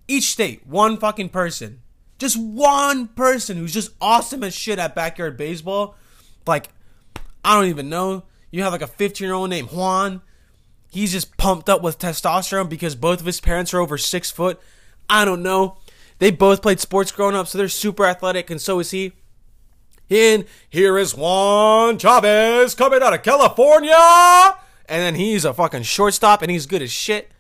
Each 0.07 0.31
state, 0.31 0.65
one 0.69 0.97
fucking 0.97 1.31
person. 1.31 1.83
Just 2.21 2.37
one 2.37 3.09
person 3.09 3.57
who's 3.57 3.75
just 3.75 3.91
awesome 4.01 4.45
as 4.45 4.55
shit 4.55 4.79
at 4.79 4.95
backyard 4.95 5.37
baseball. 5.37 5.97
Like, 6.47 6.69
I 7.45 7.57
don't 7.57 7.71
even 7.71 7.89
know. 7.89 8.23
You 8.53 8.63
have 8.63 8.73
like 8.73 8.83
a 8.83 8.87
15 8.87 9.25
year 9.25 9.35
old 9.35 9.51
named 9.51 9.73
Juan. 9.73 10.23
He's 10.93 11.11
just 11.11 11.37
pumped 11.37 11.69
up 11.69 11.83
with 11.83 11.99
testosterone 11.99 12.69
because 12.69 12.95
both 12.95 13.19
of 13.19 13.27
his 13.27 13.41
parents 13.41 13.75
are 13.75 13.81
over 13.81 13.99
six 13.99 14.31
foot. 14.31 14.61
I 15.11 15.25
don't 15.25 15.43
know. 15.43 15.77
They 16.19 16.31
both 16.31 16.63
played 16.63 16.81
sports 16.81 17.13
growing 17.13 17.35
up, 17.35 17.49
so 17.49 17.59
they're 17.59 17.69
super 17.69 18.07
athletic, 18.07 18.51
and 18.51 18.61
so 18.61 18.79
is 18.79 18.91
he. 18.91 19.13
And 20.11 20.45
here 20.69 20.99
is 20.99 21.15
Juan 21.15 21.99
Chavez 21.99 22.75
coming 22.75 23.03
out 23.03 23.15
of 23.15 23.23
California 23.23 23.95
and 24.91 25.03
then 25.03 25.15
he's 25.15 25.45
a 25.45 25.55
fucking 25.55 25.85
shortstop 25.85 26.43
and 26.43 26.51
he's 26.51 26.67
good 26.67 26.83
as 26.83 26.91
shit. 26.91 27.31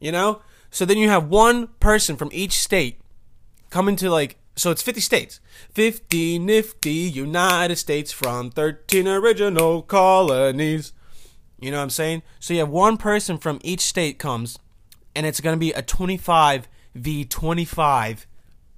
You 0.00 0.10
know? 0.10 0.42
So 0.70 0.84
then 0.84 0.98
you 0.98 1.08
have 1.08 1.28
one 1.28 1.68
person 1.78 2.16
from 2.16 2.28
each 2.32 2.58
state 2.58 3.00
coming 3.70 3.94
to 3.96 4.10
like 4.10 4.36
so 4.56 4.70
it's 4.70 4.82
50 4.82 5.00
states. 5.00 5.40
50 5.70 6.40
nifty 6.40 6.90
United 6.90 7.76
States 7.76 8.12
from 8.12 8.50
13 8.50 9.06
original 9.08 9.80
colonies. 9.80 10.92
You 11.60 11.70
know 11.70 11.78
what 11.78 11.84
I'm 11.84 11.90
saying? 11.90 12.22
So 12.40 12.52
you 12.52 12.60
have 12.60 12.68
one 12.68 12.96
person 12.96 13.38
from 13.38 13.60
each 13.62 13.80
state 13.80 14.18
comes 14.18 14.58
and 15.14 15.24
it's 15.24 15.40
going 15.40 15.54
to 15.54 15.60
be 15.60 15.72
a 15.72 15.82
25 15.82 16.66
v 16.94 17.24
25 17.24 18.26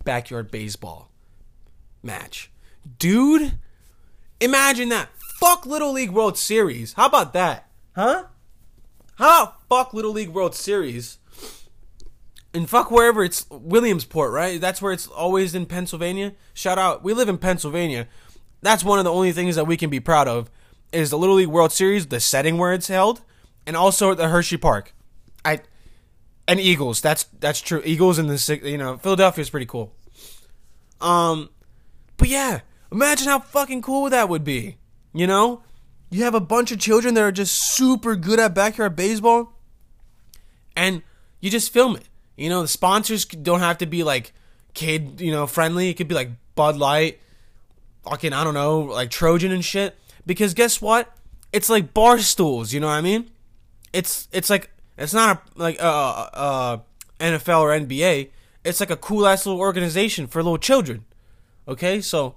backyard 0.05 0.51
baseball 0.51 1.11
match. 2.03 2.51
Dude, 2.99 3.59
imagine 4.41 4.91
that. 4.91 5.09
Fuck 5.19 5.67
Little 5.67 5.93
League 5.93 6.11
World 6.11 6.39
Series. 6.39 6.93
How 6.95 7.07
about 7.07 7.33
that? 7.33 7.69
Huh? 7.95 8.25
How 9.17 9.43
about 9.43 9.69
fuck 9.69 9.95
Little 9.95 10.13
League 10.13 10.31
World 10.31 10.55
Series? 10.55 11.19
And 12.53 12.71
fuck 12.71 12.91
wherever 12.91 13.25
it's 13.25 13.47
Williamsport, 13.51 14.33
right? 14.33 14.61
That's 14.61 14.81
where 14.81 14.93
it's 14.93 15.09
always 15.09 15.55
in 15.55 15.67
Pennsylvania. 15.67 16.35
Shout 16.53 16.79
out. 16.79 17.03
We 17.03 17.13
live 17.13 17.29
in 17.29 17.39
Pennsylvania. 17.39 18.07
That's 18.63 18.85
one 18.85 18.99
of 18.99 19.05
the 19.05 19.13
only 19.13 19.33
things 19.33 19.57
that 19.57 19.67
we 19.67 19.77
can 19.77 19.91
be 19.91 20.01
proud 20.01 20.29
of 20.29 20.51
is 20.93 21.11
the 21.11 21.19
Little 21.19 21.35
League 21.37 21.49
World 21.49 21.73
Series, 21.73 22.07
the 22.07 22.21
setting 22.21 22.57
where 22.57 22.73
it's 22.73 22.87
held, 22.89 23.23
and 23.67 23.77
also 23.77 24.13
at 24.13 24.19
the 24.19 24.29
Hershey 24.29 24.57
Park. 24.57 24.95
I 25.45 25.61
and 26.47 26.61
Eagles. 26.61 27.01
That's 27.01 27.25
that's 27.41 27.61
true. 27.61 27.83
Eagles 27.85 28.19
in 28.19 28.27
the 28.27 28.61
you 28.63 28.79
know 28.79 28.99
Philadelphia 28.99 29.43
is 29.43 29.51
pretty 29.51 29.67
cool. 29.67 29.95
Um, 31.01 31.51
but 32.17 32.29
yeah, 32.29 32.61
imagine 32.93 33.29
how 33.29 33.41
fucking 33.41 33.83
cool 33.83 34.11
that 34.11 34.29
would 34.29 34.45
be. 34.45 34.79
You 35.13 35.27
know, 35.27 35.63
you 36.11 36.25
have 36.25 36.35
a 36.35 36.41
bunch 36.41 36.73
of 36.73 36.79
children 36.79 37.15
that 37.15 37.23
are 37.23 37.33
just 37.33 37.55
super 37.55 38.17
good 38.17 38.39
at 38.39 38.55
backyard 38.55 38.97
baseball, 38.97 39.53
and 40.77 41.03
you 41.41 41.51
just 41.51 41.73
film 41.73 41.97
it. 41.97 42.09
You 42.37 42.49
know, 42.49 42.63
the 42.63 42.69
sponsors 42.69 43.25
don't 43.25 43.61
have 43.61 43.79
to 43.79 43.87
be 43.87 44.03
like 44.03 44.33
kid, 44.75 45.21
you 45.21 45.31
know, 45.31 45.47
friendly. 45.47 45.89
It 45.89 45.95
could 45.95 46.09
be 46.09 46.15
like 46.15 46.31
Bud 46.55 46.77
Light, 46.77 47.21
fucking 48.05 48.33
I 48.33 48.45
don't 48.45 48.55
know, 48.55 48.81
like 48.81 49.11
Trojan 49.11 49.53
and 49.53 49.65
shit. 49.65 49.97
Because 50.27 50.55
guess 50.55 50.81
what? 50.81 51.15
It's 51.53 51.69
like 51.69 51.95
bar 51.95 52.19
stools. 52.19 52.73
You 52.73 52.81
know 52.81 52.89
what 52.89 52.95
I 52.95 53.01
mean? 53.01 53.31
It's 53.93 54.29
it's 54.33 54.51
like 54.51 54.71
it's 54.97 55.15
not 55.15 55.37
a 55.37 55.59
like 55.61 55.83
uh, 55.83 56.29
uh 56.33 56.77
NFL 57.21 57.61
or 57.61 57.71
NBA. 57.71 58.31
It's 58.65 58.81
like 58.81 58.91
a 58.91 58.97
cool 58.97 59.27
ass 59.27 59.47
little 59.47 59.61
organization 59.61 60.27
for 60.27 60.43
little 60.43 60.59
children. 60.59 61.05
Okay, 61.69 62.01
so 62.01 62.37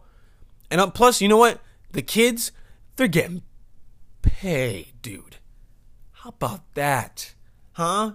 and 0.70 0.82
uh, 0.82 0.90
plus, 0.90 1.22
you 1.22 1.28
know 1.28 1.38
what? 1.38 1.62
The 1.92 2.02
kids, 2.02 2.52
they're 2.96 3.08
getting 3.08 3.44
paid, 4.22 4.94
dude. 5.02 5.38
How 6.12 6.30
about 6.30 6.74
that? 6.74 7.34
Huh? 7.74 8.14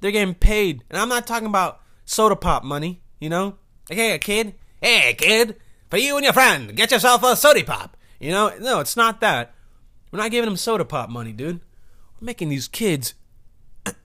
They're 0.00 0.12
getting 0.12 0.34
paid. 0.34 0.84
And 0.88 0.98
I'm 0.98 1.08
not 1.08 1.26
talking 1.26 1.48
about 1.48 1.80
soda 2.04 2.36
pop 2.36 2.62
money, 2.62 3.02
you 3.18 3.28
know? 3.28 3.56
Okay, 3.90 4.12
a 4.12 4.18
kid. 4.18 4.54
Hey, 4.80 5.14
kid, 5.18 5.56
for 5.88 5.96
you 5.96 6.16
and 6.16 6.24
your 6.24 6.32
friend, 6.32 6.76
get 6.76 6.92
yourself 6.92 7.22
a 7.22 7.34
soda 7.34 7.64
pop. 7.64 7.96
You 8.20 8.30
know? 8.30 8.52
No, 8.60 8.80
it's 8.80 8.96
not 8.96 9.20
that. 9.20 9.54
We're 10.10 10.20
not 10.20 10.30
giving 10.30 10.48
them 10.48 10.56
soda 10.56 10.84
pop 10.84 11.10
money, 11.10 11.32
dude. 11.32 11.60
We're 12.20 12.26
making 12.26 12.48
these 12.50 12.68
kids. 12.68 13.14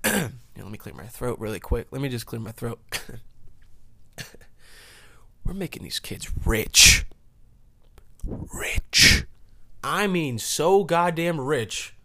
Let 0.03 0.32
me 0.55 0.77
clear 0.77 0.96
my 0.96 1.05
throat 1.05 1.39
really 1.39 1.60
quick. 1.60 1.88
Let 1.91 2.01
me 2.01 2.10
just 2.10 2.25
clear 2.25 2.41
my 2.41 2.51
throat. 2.51 2.79
We're 5.46 5.53
making 5.53 5.84
these 5.84 6.00
kids 6.00 6.32
rich. 6.46 7.05
Rich. 8.25 9.25
I 9.84 10.08
mean, 10.08 10.39
so 10.39 10.84
goddamn 10.84 11.39
rich. 11.39 11.96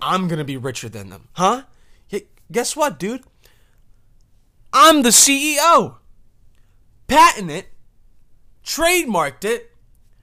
I'm 0.00 0.28
gonna 0.28 0.44
be 0.44 0.56
richer 0.56 0.88
than 0.88 1.10
them. 1.10 1.28
Huh? 1.32 1.62
Guess 2.52 2.76
what, 2.76 2.98
dude? 2.98 3.22
I'm 4.74 5.02
the 5.02 5.08
CEO. 5.08 5.96
Patent 7.06 7.50
it, 7.50 7.68
trademarked 8.64 9.44
it. 9.44 9.70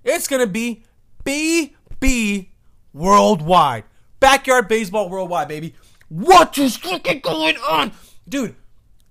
It's 0.04 0.28
gonna 0.28 0.48
be 0.48 0.84
BB 1.26 2.50
Worldwide. 2.94 3.84
Backyard 4.20 4.68
Baseball 4.68 5.10
Worldwide, 5.10 5.48
baby. 5.48 5.74
What 6.10 6.58
is 6.58 6.78
fucking 6.78 7.22
going 7.22 7.56
on? 7.58 7.94
Dude, 8.28 8.56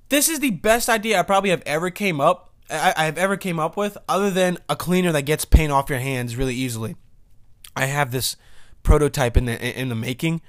this 0.09 0.29
is 0.29 0.41
the 0.41 0.51
best 0.51 0.89
idea 0.89 1.19
I 1.19 1.23
probably 1.23 1.51
have 1.51 1.63
ever 1.65 1.91
came 1.91 2.21
up 2.21 2.49
I, 2.71 2.95
I've 2.97 3.19
ever 3.19 3.37
came 3.37 3.59
up 3.59 3.77
with, 3.77 3.97
other 4.09 4.31
than 4.31 4.59
a 4.69 4.77
cleaner 4.77 5.13
that 5.13 5.23
gets 5.23 5.45
paint 5.45 5.73
off 5.73 5.89
your 5.89 5.99
hands 5.99 6.37
really 6.37 6.55
easily. 6.55 6.97
I 7.75 7.87
have 7.87 8.11
this 8.11 8.37
prototype 8.83 9.37
in 9.37 9.47
the 9.47 9.81
in 9.81 9.89
the 9.89 9.95
making, 9.95 10.41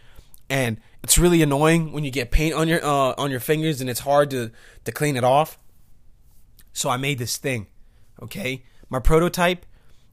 and 0.50 0.80
it's 1.04 1.18
really 1.18 1.42
annoying 1.42 1.92
when 1.92 2.04
you 2.04 2.12
get 2.12 2.32
paint 2.32 2.56
on 2.56 2.68
your 2.68 2.84
uh, 2.84 3.14
on 3.18 3.32
your 3.32 3.40
fingers 3.40 3.82
and 3.82 3.90
it's 3.90 4.02
hard 4.02 4.30
to 4.32 4.52
to 4.86 4.92
clean 4.92 5.16
it 5.16 5.24
off. 5.24 5.58
So 6.74 6.90
I 6.90 6.98
made 6.98 7.20
this 7.20 7.38
thing. 7.38 7.68
Okay, 8.22 8.64
my 8.90 9.00
prototype 9.00 9.66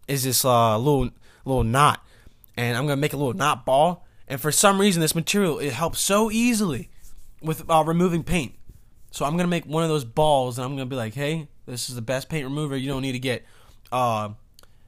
is 0.06 0.24
this 0.24 0.44
uh, 0.44 0.78
little 0.78 1.10
little 1.44 1.64
knot, 1.64 2.04
and 2.56 2.76
I'm 2.76 2.84
gonna 2.86 3.00
make 3.00 3.14
a 3.14 3.16
little 3.16 3.34
knot 3.34 3.64
ball. 3.64 4.05
And 4.28 4.40
for 4.40 4.50
some 4.50 4.80
reason, 4.80 5.00
this 5.00 5.14
material 5.14 5.58
it 5.58 5.72
helps 5.72 6.00
so 6.00 6.30
easily 6.30 6.90
with 7.40 7.68
uh, 7.70 7.84
removing 7.86 8.22
paint. 8.22 8.54
So 9.10 9.24
I'm 9.24 9.36
gonna 9.36 9.48
make 9.48 9.66
one 9.66 9.82
of 9.82 9.88
those 9.88 10.04
balls, 10.04 10.58
and 10.58 10.64
I'm 10.64 10.72
gonna 10.72 10.86
be 10.86 10.96
like, 10.96 11.14
"Hey, 11.14 11.48
this 11.66 11.88
is 11.88 11.94
the 11.94 12.02
best 12.02 12.28
paint 12.28 12.44
remover. 12.44 12.76
You 12.76 12.88
don't 12.88 13.02
need 13.02 13.12
to 13.12 13.18
get, 13.18 13.44
uh, 13.92 14.30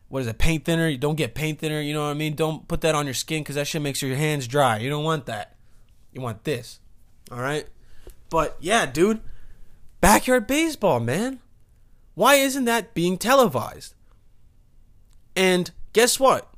what 0.08 0.20
is 0.20 0.26
it, 0.26 0.38
paint 0.38 0.64
thinner? 0.64 0.88
You 0.88 0.98
don't 0.98 1.16
get 1.16 1.34
paint 1.34 1.58
thinner. 1.58 1.80
You 1.80 1.92
know 1.92 2.04
what 2.04 2.10
I 2.10 2.14
mean? 2.14 2.34
Don't 2.34 2.66
put 2.68 2.80
that 2.82 2.94
on 2.94 3.04
your 3.04 3.14
skin 3.14 3.42
because 3.42 3.56
that 3.56 3.66
shit 3.66 3.82
makes 3.82 4.00
your 4.00 4.16
hands 4.16 4.46
dry. 4.46 4.78
You 4.78 4.88
don't 4.88 5.04
want 5.04 5.26
that. 5.26 5.56
You 6.12 6.20
want 6.20 6.44
this. 6.44 6.80
All 7.30 7.40
right. 7.40 7.66
But 8.30 8.56
yeah, 8.60 8.86
dude, 8.86 9.20
backyard 10.00 10.46
baseball, 10.46 11.00
man. 11.00 11.40
Why 12.14 12.36
isn't 12.36 12.64
that 12.64 12.94
being 12.94 13.18
televised? 13.18 13.94
And 15.36 15.70
guess 15.92 16.18
what? 16.18 16.52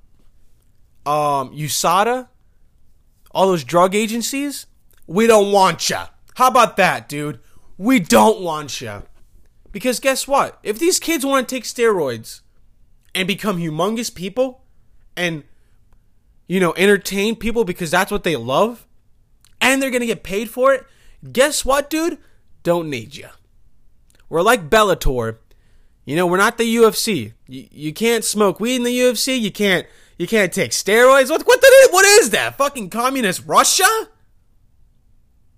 Um, 1.04 1.54
USADA, 1.54 2.28
all 3.30 3.46
those 3.46 3.64
drug 3.64 3.94
agencies, 3.94 4.66
we 5.06 5.26
don't 5.26 5.52
want 5.52 5.88
ya. 5.88 6.08
How 6.34 6.48
about 6.48 6.76
that, 6.76 7.08
dude? 7.08 7.40
We 7.78 8.00
don't 8.00 8.40
want 8.40 8.80
ya. 8.80 9.02
Because 9.72 10.00
guess 10.00 10.26
what? 10.26 10.58
If 10.62 10.78
these 10.78 10.98
kids 10.98 11.24
want 11.24 11.48
to 11.48 11.54
take 11.54 11.64
steroids 11.64 12.40
and 13.14 13.26
become 13.26 13.58
humongous 13.58 14.14
people 14.14 14.64
and, 15.16 15.44
you 16.48 16.60
know, 16.60 16.74
entertain 16.76 17.36
people 17.36 17.64
because 17.64 17.90
that's 17.90 18.10
what 18.10 18.24
they 18.24 18.36
love 18.36 18.86
and 19.60 19.80
they're 19.80 19.90
going 19.90 20.00
to 20.00 20.06
get 20.06 20.22
paid 20.22 20.50
for 20.50 20.72
it, 20.72 20.84
guess 21.32 21.64
what, 21.64 21.90
dude? 21.90 22.18
Don't 22.62 22.90
need 22.90 23.16
you. 23.16 23.28
We're 24.28 24.42
like 24.42 24.70
Bellator. 24.70 25.38
You 26.04 26.16
know, 26.16 26.26
we're 26.26 26.36
not 26.36 26.58
the 26.58 26.76
UFC. 26.76 27.34
You, 27.46 27.68
you 27.70 27.92
can't 27.92 28.24
smoke 28.24 28.58
weed 28.58 28.76
in 28.76 28.82
the 28.84 28.98
UFC. 28.98 29.38
You 29.38 29.52
can't 29.52 29.86
you 30.20 30.26
can't 30.26 30.52
take 30.52 30.72
steroids. 30.72 31.30
What 31.30 31.46
what 31.46 31.62
the, 31.62 31.88
what 31.92 32.04
is 32.04 32.28
that? 32.28 32.58
Fucking 32.58 32.90
communist 32.90 33.42
Russia? 33.46 34.10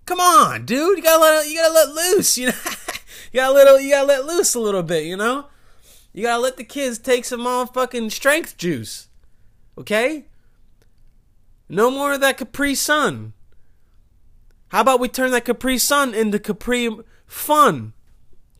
Come 0.05 0.21
on, 0.21 0.63
dude. 0.63 0.99
You 0.99 1.03
gotta 1.03 1.19
let 1.19 1.49
you 1.49 1.57
gotta 1.57 1.73
let 1.73 1.89
loose. 1.89 2.37
You 2.37 2.47
know. 2.47 2.53
you 3.33 3.41
gotta 3.41 3.53
little 3.53 3.77
you 3.77 3.89
gotta 3.89 4.07
let 4.07 4.25
loose 4.25 4.55
a 4.55 4.61
little 4.61 4.81
bit, 4.81 5.03
you 5.03 5.17
know? 5.17 5.47
You 6.13 6.23
gotta 6.23 6.41
let 6.41 6.55
the 6.55 6.63
kids 6.63 6.97
take 6.97 7.25
some 7.25 7.41
motherfucking 7.41 8.09
strength 8.13 8.55
juice. 8.55 9.09
Okay? 9.77 10.27
No 11.67 11.91
more 11.91 12.13
of 12.13 12.21
that 12.21 12.37
Capri 12.37 12.73
Sun. 12.73 13.33
How 14.69 14.79
about 14.79 15.01
we 15.01 15.09
turn 15.09 15.31
that 15.31 15.43
Capri 15.43 15.77
Sun 15.77 16.13
into 16.13 16.39
Capri 16.39 16.89
Fun? 17.25 17.91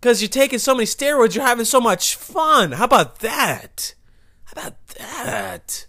Because 0.01 0.21
you're 0.21 0.27
taking 0.27 0.59
so 0.59 0.75
many 0.75 0.85
steroids, 0.85 1.33
you're 1.33 1.45
having 1.45 1.63
so 1.63 1.79
much 1.79 2.17
fun. 2.17 2.73
How 2.73 2.83
about 2.83 3.19
that? 3.19 3.95
How 4.43 4.51
about 4.51 4.87
that? 4.87 5.85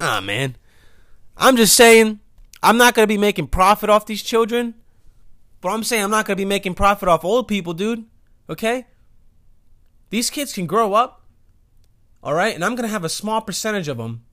Ah, 0.00 0.20
man. 0.20 0.56
I'm 1.36 1.56
just 1.56 1.74
saying, 1.74 2.20
I'm 2.62 2.76
not 2.76 2.94
going 2.94 3.04
to 3.04 3.12
be 3.12 3.18
making 3.18 3.48
profit 3.48 3.90
off 3.90 4.06
these 4.06 4.22
children. 4.22 4.74
But 5.60 5.70
I'm 5.70 5.82
saying 5.82 6.04
I'm 6.04 6.10
not 6.10 6.26
going 6.26 6.36
to 6.36 6.40
be 6.40 6.48
making 6.48 6.74
profit 6.74 7.08
off 7.08 7.24
old 7.24 7.48
people, 7.48 7.74
dude. 7.74 8.04
Okay? 8.48 8.86
These 10.10 10.30
kids 10.30 10.52
can 10.52 10.66
grow 10.66 10.94
up. 10.94 11.22
All 12.22 12.34
right? 12.34 12.54
And 12.54 12.64
I'm 12.64 12.74
going 12.74 12.86
to 12.86 12.92
have 12.92 13.04
a 13.04 13.08
small 13.08 13.40
percentage 13.40 13.88
of 13.88 13.96
them. 13.96 14.24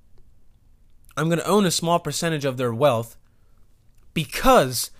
I'm 1.17 1.29
going 1.29 1.39
to 1.39 1.48
own 1.48 1.65
a 1.65 1.72
small 1.72 2.00
percentage 2.00 2.45
of 2.45 2.57
their 2.57 2.74
wealth 2.74 3.17
because 4.13 4.91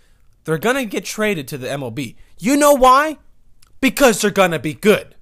they're 0.44 0.58
going 0.58 0.76
to 0.76 0.86
get 0.86 1.06
traded 1.06 1.48
to 1.50 1.58
the 1.58 1.68
MLB. 1.68 2.16
You 2.40 2.56
know 2.56 2.74
why? 2.74 3.18
Because 3.82 4.22
they're 4.22 4.32
going 4.32 4.52
to 4.52 4.60
be 4.60 4.74
good. 4.74 5.16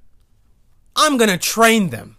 I'm 0.96 1.18
going 1.18 1.30
to 1.30 1.38
train 1.38 1.90
them. 1.90 2.18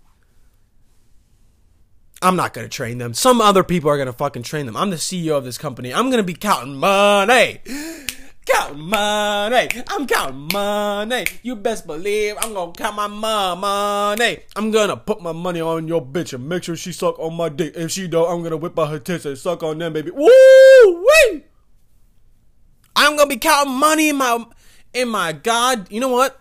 I'm 2.25 2.37
not 2.37 2.55
going 2.55 2.65
to 2.65 2.71
train 2.71 2.99
them. 2.99 3.15
Some 3.15 3.41
other 3.41 3.63
people 3.63 3.91
are 3.91 3.97
going 3.97 4.07
to 4.07 4.13
fucking 4.13 4.43
train 4.43 4.67
them. 4.67 4.77
I'm 4.77 4.91
the 4.91 4.97
CEO 4.97 5.37
of 5.37 5.45
this 5.45 5.59
company. 5.59 5.93
I'm 5.93 6.11
going 6.11 6.19
to 6.19 6.25
be 6.25 6.35
counting 6.35 6.77
money 6.77 7.61
Count 8.47 8.79
money. 8.79 9.69
I'm 9.89 10.07
counting 10.07 10.49
money. 10.53 11.25
You 11.43 11.57
best 11.57 11.87
believe 11.87 12.37
I'm 12.39 12.53
gonna 12.53 12.73
count 12.73 12.97
my 12.97 13.07
money. 13.07 14.39
I'm 14.55 14.71
gonna 14.71 14.99
put 14.99 15.23
my 15.23 15.33
money 15.33 15.63
on 15.63 15.89
your 15.89 16.05
bitch 16.05 16.35
and 16.35 16.47
make 16.47 16.65
sure 16.65 16.77
she 16.77 16.93
suck 16.93 17.19
on 17.19 17.35
my 17.35 17.49
dick. 17.49 17.75
If 17.75 17.93
she 17.93 18.07
don't, 18.07 18.31
I'm 18.31 18.43
gonna 18.43 18.59
whip 18.59 18.79
out 18.79 18.91
her 18.91 18.99
tits 18.99 19.25
and 19.25 19.39
suck 19.39 19.63
on 19.63 19.79
them, 19.79 19.95
baby. 19.95 20.11
Woo 20.11 20.27
wee! 20.27 21.45
I'm 22.95 23.17
gonna 23.17 23.29
be 23.29 23.39
counting 23.39 23.75
money 23.75 24.11
in 24.11 24.17
my 24.17 24.45
in 24.93 25.09
my 25.09 25.33
God. 25.33 25.91
You 25.91 26.01
know 26.01 26.11
what? 26.11 26.39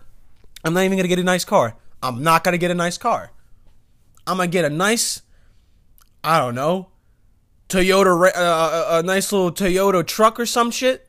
I'm 0.62 0.74
not 0.74 0.84
even 0.84 0.98
gonna 0.98 1.08
get 1.08 1.18
a 1.18 1.24
nice 1.24 1.46
car. 1.46 1.76
I'm 2.02 2.22
not 2.22 2.44
gonna 2.44 2.58
get 2.58 2.70
a 2.70 2.74
nice 2.74 2.98
car. 2.98 3.32
I'm 4.26 4.36
gonna 4.36 4.48
get 4.48 4.66
a 4.66 4.70
nice, 4.70 5.22
I 6.24 6.38
don't 6.38 6.54
know, 6.54 6.88
Toyota, 7.68 8.30
uh, 8.34 8.38
uh, 8.38 9.00
a 9.00 9.02
nice 9.02 9.30
little 9.30 9.52
Toyota 9.52 10.04
truck 10.06 10.40
or 10.40 10.46
some 10.46 10.70
shit. 10.70 11.08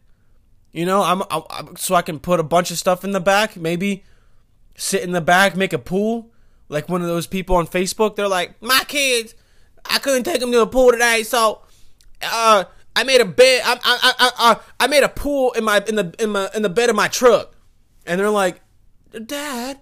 You 0.73 0.85
know, 0.85 1.01
I'm, 1.01 1.23
I'm, 1.31 1.77
so 1.77 1.95
I 1.95 2.01
can 2.01 2.19
put 2.19 2.41
a 2.41 2.43
bunch 2.43 2.69
of 2.69 2.77
stuff 2.77 3.05
in 3.05 3.11
the 3.11 3.21
back. 3.21 3.55
Maybe 3.55 4.03
sit 4.75 5.03
in 5.03 5.13
the 5.13 5.21
back, 5.21 5.55
make 5.55 5.71
a 5.71 5.79
pool, 5.79 6.31
like 6.67 6.89
one 6.89 7.01
of 7.01 7.07
those 7.07 7.27
people 7.27 7.55
on 7.55 7.65
Facebook. 7.65 8.17
They're 8.17 8.27
like, 8.27 8.61
my 8.61 8.83
kids, 8.87 9.35
I 9.89 9.99
couldn't 9.99 10.23
take 10.23 10.41
them 10.41 10.51
to 10.51 10.57
the 10.59 10.67
pool 10.67 10.91
today, 10.91 11.23
so 11.23 11.61
uh, 12.21 12.65
I 12.93 13.03
made 13.05 13.21
a 13.21 13.25
bed. 13.25 13.61
I, 13.65 13.75
I, 13.75 14.13
I, 14.19 14.31
I, 14.37 14.59
I 14.81 14.87
made 14.87 15.03
a 15.03 15.09
pool 15.09 15.53
in 15.53 15.63
my 15.63 15.81
in 15.87 15.95
the 15.95 16.13
in 16.19 16.31
my 16.31 16.49
in 16.53 16.61
the 16.61 16.69
bed 16.69 16.89
of 16.89 16.95
my 16.95 17.07
truck, 17.07 17.55
and 18.05 18.19
they're 18.19 18.29
like, 18.29 18.59
Dad, 19.11 19.79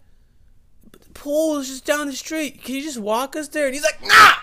the 0.92 1.00
pool 1.14 1.58
is 1.58 1.70
just 1.70 1.86
down 1.86 2.06
the 2.08 2.14
street. 2.14 2.64
Can 2.64 2.76
you 2.76 2.84
just 2.84 3.00
walk 3.00 3.36
us 3.36 3.48
there? 3.48 3.66
And 3.66 3.74
he's 3.74 3.84
like, 3.84 4.00
Nah, 4.04 4.34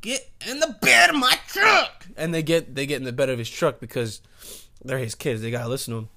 get 0.00 0.30
in 0.48 0.60
the 0.60 0.76
bed 0.80 1.10
of 1.10 1.16
my 1.16 1.38
truck. 1.48 2.06
And 2.16 2.32
they 2.32 2.42
get 2.42 2.74
they 2.74 2.86
get 2.86 2.96
in 2.96 3.04
the 3.04 3.12
bed 3.12 3.28
of 3.28 3.38
his 3.38 3.50
truck 3.50 3.80
because 3.80 4.20
they're 4.84 4.98
his 4.98 5.14
kids. 5.14 5.42
They 5.42 5.50
gotta 5.50 5.68
listen 5.68 5.92
to 5.94 5.98
him. 5.98 6.08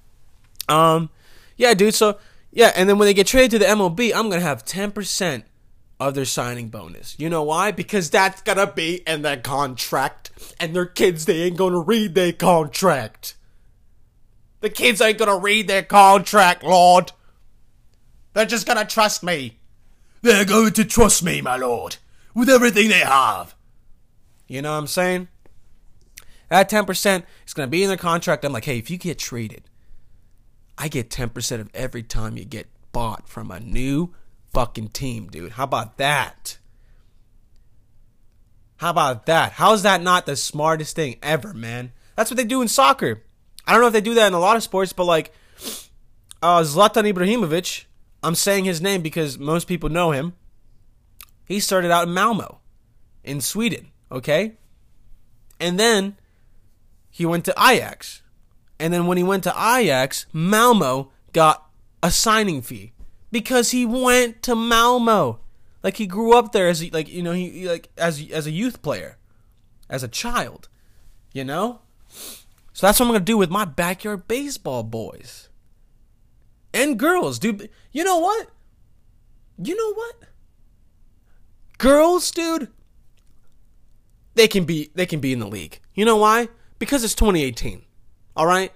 Um, 0.68 1.10
yeah, 1.56 1.74
dude. 1.74 1.94
So 1.94 2.18
yeah, 2.52 2.72
and 2.74 2.88
then 2.88 2.98
when 2.98 3.06
they 3.06 3.14
get 3.14 3.26
traded 3.26 3.50
to 3.52 3.58
the 3.58 3.64
MLB, 3.66 4.12
I'm 4.14 4.28
gonna 4.28 4.40
have 4.40 4.64
ten 4.64 4.92
percent 4.92 5.44
of 5.98 6.14
their 6.14 6.24
signing 6.24 6.68
bonus. 6.68 7.14
You 7.18 7.28
know 7.28 7.42
why? 7.42 7.70
Because 7.70 8.10
that's 8.10 8.40
gonna 8.42 8.72
be 8.72 9.02
in 9.06 9.22
their 9.22 9.36
contract, 9.36 10.30
and 10.58 10.74
their 10.74 10.86
kids 10.86 11.26
they 11.26 11.42
ain't 11.42 11.56
gonna 11.56 11.80
read 11.80 12.14
their 12.14 12.32
contract. 12.32 13.36
The 14.60 14.70
kids 14.70 15.00
ain't 15.00 15.18
gonna 15.18 15.38
read 15.38 15.68
their 15.68 15.82
contract, 15.82 16.62
Lord. 16.62 17.12
They're 18.32 18.46
just 18.46 18.66
gonna 18.66 18.84
trust 18.84 19.22
me. 19.22 19.58
They're 20.22 20.44
going 20.44 20.72
to 20.74 20.84
trust 20.84 21.22
me, 21.22 21.40
my 21.40 21.56
lord, 21.56 21.96
with 22.34 22.50
everything 22.50 22.88
they 22.88 22.98
have. 22.98 23.54
You 24.50 24.62
know 24.62 24.72
what 24.72 24.78
I'm 24.78 24.86
saying? 24.88 25.28
That 26.48 26.68
10% 26.68 27.22
is 27.46 27.54
going 27.54 27.68
to 27.68 27.70
be 27.70 27.84
in 27.84 27.88
the 27.88 27.96
contract. 27.96 28.44
I'm 28.44 28.52
like, 28.52 28.64
hey, 28.64 28.78
if 28.78 28.90
you 28.90 28.98
get 28.98 29.16
traded, 29.16 29.62
I 30.76 30.88
get 30.88 31.08
10% 31.08 31.60
of 31.60 31.70
every 31.72 32.02
time 32.02 32.36
you 32.36 32.44
get 32.44 32.66
bought 32.90 33.28
from 33.28 33.52
a 33.52 33.60
new 33.60 34.12
fucking 34.52 34.88
team, 34.88 35.28
dude. 35.28 35.52
How 35.52 35.62
about 35.62 35.98
that? 35.98 36.58
How 38.78 38.90
about 38.90 39.26
that? 39.26 39.52
How's 39.52 39.84
that 39.84 40.02
not 40.02 40.26
the 40.26 40.34
smartest 40.34 40.96
thing 40.96 41.18
ever, 41.22 41.54
man? 41.54 41.92
That's 42.16 42.28
what 42.28 42.36
they 42.36 42.44
do 42.44 42.60
in 42.60 42.66
soccer. 42.66 43.22
I 43.68 43.72
don't 43.72 43.82
know 43.82 43.86
if 43.86 43.92
they 43.92 44.00
do 44.00 44.14
that 44.14 44.26
in 44.26 44.34
a 44.34 44.40
lot 44.40 44.56
of 44.56 44.64
sports, 44.64 44.92
but 44.92 45.04
like 45.04 45.32
uh, 46.42 46.62
Zlatan 46.62 47.08
Ibrahimovic, 47.08 47.84
I'm 48.24 48.34
saying 48.34 48.64
his 48.64 48.82
name 48.82 49.00
because 49.00 49.38
most 49.38 49.68
people 49.68 49.90
know 49.90 50.10
him. 50.10 50.32
He 51.44 51.60
started 51.60 51.92
out 51.92 52.08
in 52.08 52.14
Malmo 52.14 52.58
in 53.22 53.40
Sweden, 53.40 53.92
okay? 54.10 54.56
And 55.58 55.78
then 55.78 56.16
he 57.10 57.26
went 57.26 57.44
to 57.46 57.54
Ajax. 57.58 58.22
And 58.78 58.92
then 58.92 59.06
when 59.06 59.18
he 59.18 59.24
went 59.24 59.44
to 59.44 59.50
Ajax, 59.50 60.26
Malmo 60.32 61.10
got 61.32 61.66
a 62.02 62.10
signing 62.10 62.62
fee 62.62 62.92
because 63.30 63.72
he 63.72 63.84
went 63.84 64.42
to 64.42 64.54
Malmo. 64.54 65.40
Like 65.82 65.96
he 65.96 66.06
grew 66.06 66.36
up 66.36 66.52
there 66.52 66.68
as 66.68 66.92
like 66.92 67.08
you 67.08 67.22
know 67.22 67.32
he 67.32 67.68
like 67.68 67.88
as 67.96 68.24
as 68.30 68.46
a 68.46 68.50
youth 68.50 68.82
player, 68.82 69.16
as 69.88 70.02
a 70.02 70.08
child, 70.08 70.68
you 71.32 71.44
know. 71.44 71.80
So 72.08 72.86
that's 72.86 73.00
what 73.00 73.06
I'm 73.06 73.12
gonna 73.12 73.24
do 73.24 73.38
with 73.38 73.50
my 73.50 73.64
backyard 73.64 74.28
baseball 74.28 74.82
boys 74.82 75.48
and 76.72 76.98
girls, 76.98 77.38
dude. 77.38 77.70
You 77.92 78.04
know 78.04 78.18
what? 78.18 78.48
You 79.62 79.76
know 79.76 79.94
what? 79.94 80.16
Girls, 81.78 82.30
dude, 82.30 82.68
they 84.34 84.48
can 84.48 84.64
be 84.64 84.90
they 84.94 85.06
can 85.06 85.20
be 85.20 85.32
in 85.32 85.38
the 85.38 85.48
league. 85.48 85.80
You 85.94 86.04
know 86.04 86.16
why? 86.16 86.48
Because 86.78 87.04
it's 87.04 87.14
2018. 87.14 87.82
All 88.36 88.46
right? 88.46 88.72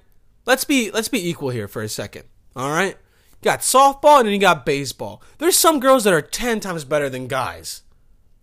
Let's 0.47 0.65
be 0.65 0.91
let's 0.91 1.09
be 1.09 1.29
equal 1.29 1.51
here 1.51 1.69
for 1.69 1.83
a 1.83 1.89
second. 1.89 2.25
All 2.57 2.71
right? 2.71 2.97
You 2.97 3.45
got 3.45 3.61
softball 3.61 4.19
and 4.19 4.27
then 4.27 4.35
you 4.35 4.41
got 4.41 4.67
baseball. 4.67 5.23
There's 5.39 5.59
some 5.59 5.81
girls 5.81 6.05
that 6.05 6.13
are 6.13 6.23
10 6.23 6.61
times 6.61 6.85
better 6.85 7.09
than 7.09 7.29
guys. 7.29 7.83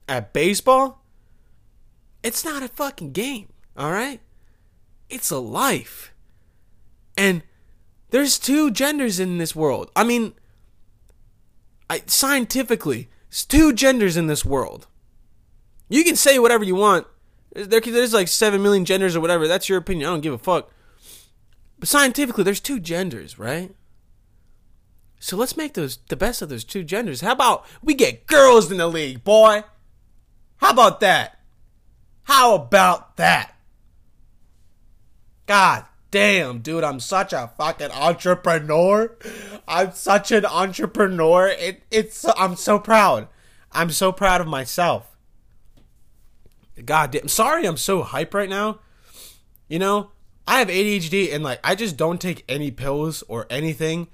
At 0.08 0.34
baseball, 0.34 1.04
it's 2.24 2.44
not 2.44 2.64
a 2.64 2.68
fucking 2.68 3.14
game, 3.14 3.48
all 3.78 3.92
right? 3.92 4.20
It's 5.10 5.32
a 5.32 5.40
life. 5.40 6.14
And 7.18 7.44
there's 8.10 8.38
two 8.38 8.72
genders 8.72 9.20
in 9.20 9.38
this 9.38 9.56
world. 9.56 9.90
I 9.96 10.04
mean, 10.04 10.34
I, 11.90 12.04
scientifically, 12.06 13.10
there's 13.30 13.46
two 13.46 13.74
genders 13.74 14.18
in 14.18 14.28
this 14.28 14.46
world. 14.46 14.88
You 15.92 16.06
can 16.06 16.16
say 16.16 16.40
whatever 16.40 16.64
you 16.64 16.76
want. 16.76 17.06
There, 17.54 17.82
there's 17.82 18.14
like 18.14 18.30
7 18.30 18.64
million 18.64 18.86
genders 18.86 19.14
or 19.14 19.20
whatever. 19.20 19.46
That's 19.46 19.68
your 19.68 19.78
opinion. 19.78 20.08
I 20.08 20.14
don't 20.14 20.22
give 20.22 20.34
a 20.34 20.38
fuck. 20.38 20.72
But 21.80 21.90
scientifically, 21.90 22.46
there's 22.46 22.62
two 22.62 22.80
genders, 22.80 23.38
right? 23.38 23.76
So 25.20 25.36
let's 25.36 25.58
make 25.58 25.74
those 25.74 26.00
the 26.08 26.16
best 26.16 26.42
of 26.42 26.48
those 26.48 26.64
two 26.64 26.86
genders. 26.86 27.20
How 27.20 27.34
about 27.34 27.66
we 27.84 27.94
get 27.94 28.26
girls 28.26 28.72
in 28.72 28.78
the 28.78 28.88
league, 28.88 29.26
boy? 29.26 29.66
How 30.58 30.72
about 30.72 31.02
that? 31.02 31.40
How 32.24 32.56
about 32.56 33.18
that? 33.18 33.54
God 35.46 35.86
damn, 36.10 36.60
dude, 36.60 36.86
I'm 36.86 37.02
such 37.02 37.34
a 37.34 37.52
fucking 37.58 37.92
entrepreneur. 37.92 39.18
I'm 39.68 39.92
such 39.92 40.32
an 40.32 40.46
entrepreneur. 40.46 41.48
It, 41.48 41.84
it's 41.92 42.26
I'm 42.38 42.56
so 42.56 42.80
proud. 42.80 43.28
I'm 43.74 43.90
so 43.92 44.12
proud 44.12 44.40
of 44.40 44.48
myself. 44.48 45.11
God 46.86 47.12
damn, 47.12 47.28
sorry 47.28 47.66
I'm 47.66 47.78
so 47.78 48.02
hype 48.04 48.34
right 48.34 48.50
now. 48.50 48.80
You 49.68 49.80
know, 49.80 50.12
I 50.48 50.60
have 50.60 50.68
ADHD 50.68 51.34
and 51.34 51.44
like 51.44 51.60
I 51.64 51.76
just 51.76 51.98
don't 51.98 52.20
take 52.20 52.44
any 52.50 52.72
pills 52.72 53.24
or 53.28 53.48
anything 53.50 54.08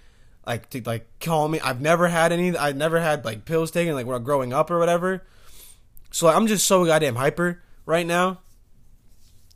like 0.48 0.70
to 0.70 0.82
like 0.86 1.06
call 1.20 1.50
me. 1.50 1.60
I've 1.60 1.82
never 1.82 2.08
had 2.08 2.32
any. 2.32 2.56
I've 2.58 2.78
never 2.78 3.00
had 3.00 3.26
like 3.26 3.46
pills 3.46 3.70
taken 3.70 3.94
like 3.94 4.06
when 4.06 4.16
I'm 4.16 4.24
growing 4.24 4.54
up 4.54 4.72
or 4.72 4.80
whatever. 4.80 5.26
So 6.12 6.26
like, 6.26 6.36
I'm 6.36 6.48
just 6.48 6.66
so 6.66 6.86
goddamn 6.86 7.16
hyper 7.16 7.62
right 7.86 8.08
now. 8.08 8.40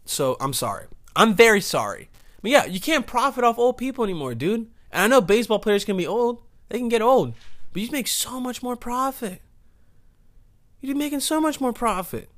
So 0.06 0.36
I'm 0.42 0.54
sorry. 0.54 0.88
I'm 1.16 1.34
very 1.34 1.62
sorry. 1.62 2.10
But 2.42 2.52
yeah, 2.52 2.66
you 2.66 2.80
can't 2.80 3.08
profit 3.08 3.44
off 3.44 3.58
old 3.58 3.78
people 3.78 4.04
anymore, 4.04 4.36
dude. 4.36 4.70
And 4.92 5.04
I 5.04 5.08
know 5.08 5.22
baseball 5.22 5.60
players 5.60 5.86
can 5.86 5.96
be 5.96 6.08
old. 6.08 6.44
They 6.70 6.78
can 6.78 6.90
get 6.90 7.02
old. 7.02 7.36
But 7.72 7.82
you 7.82 7.92
make 7.92 8.08
so 8.08 8.40
much 8.40 8.62
more 8.62 8.76
profit. 8.76 9.42
You'd 10.82 10.94
be 10.94 11.00
making 11.00 11.22
so 11.22 11.40
much 11.40 11.62
more 11.62 11.72
profit. 11.72 12.30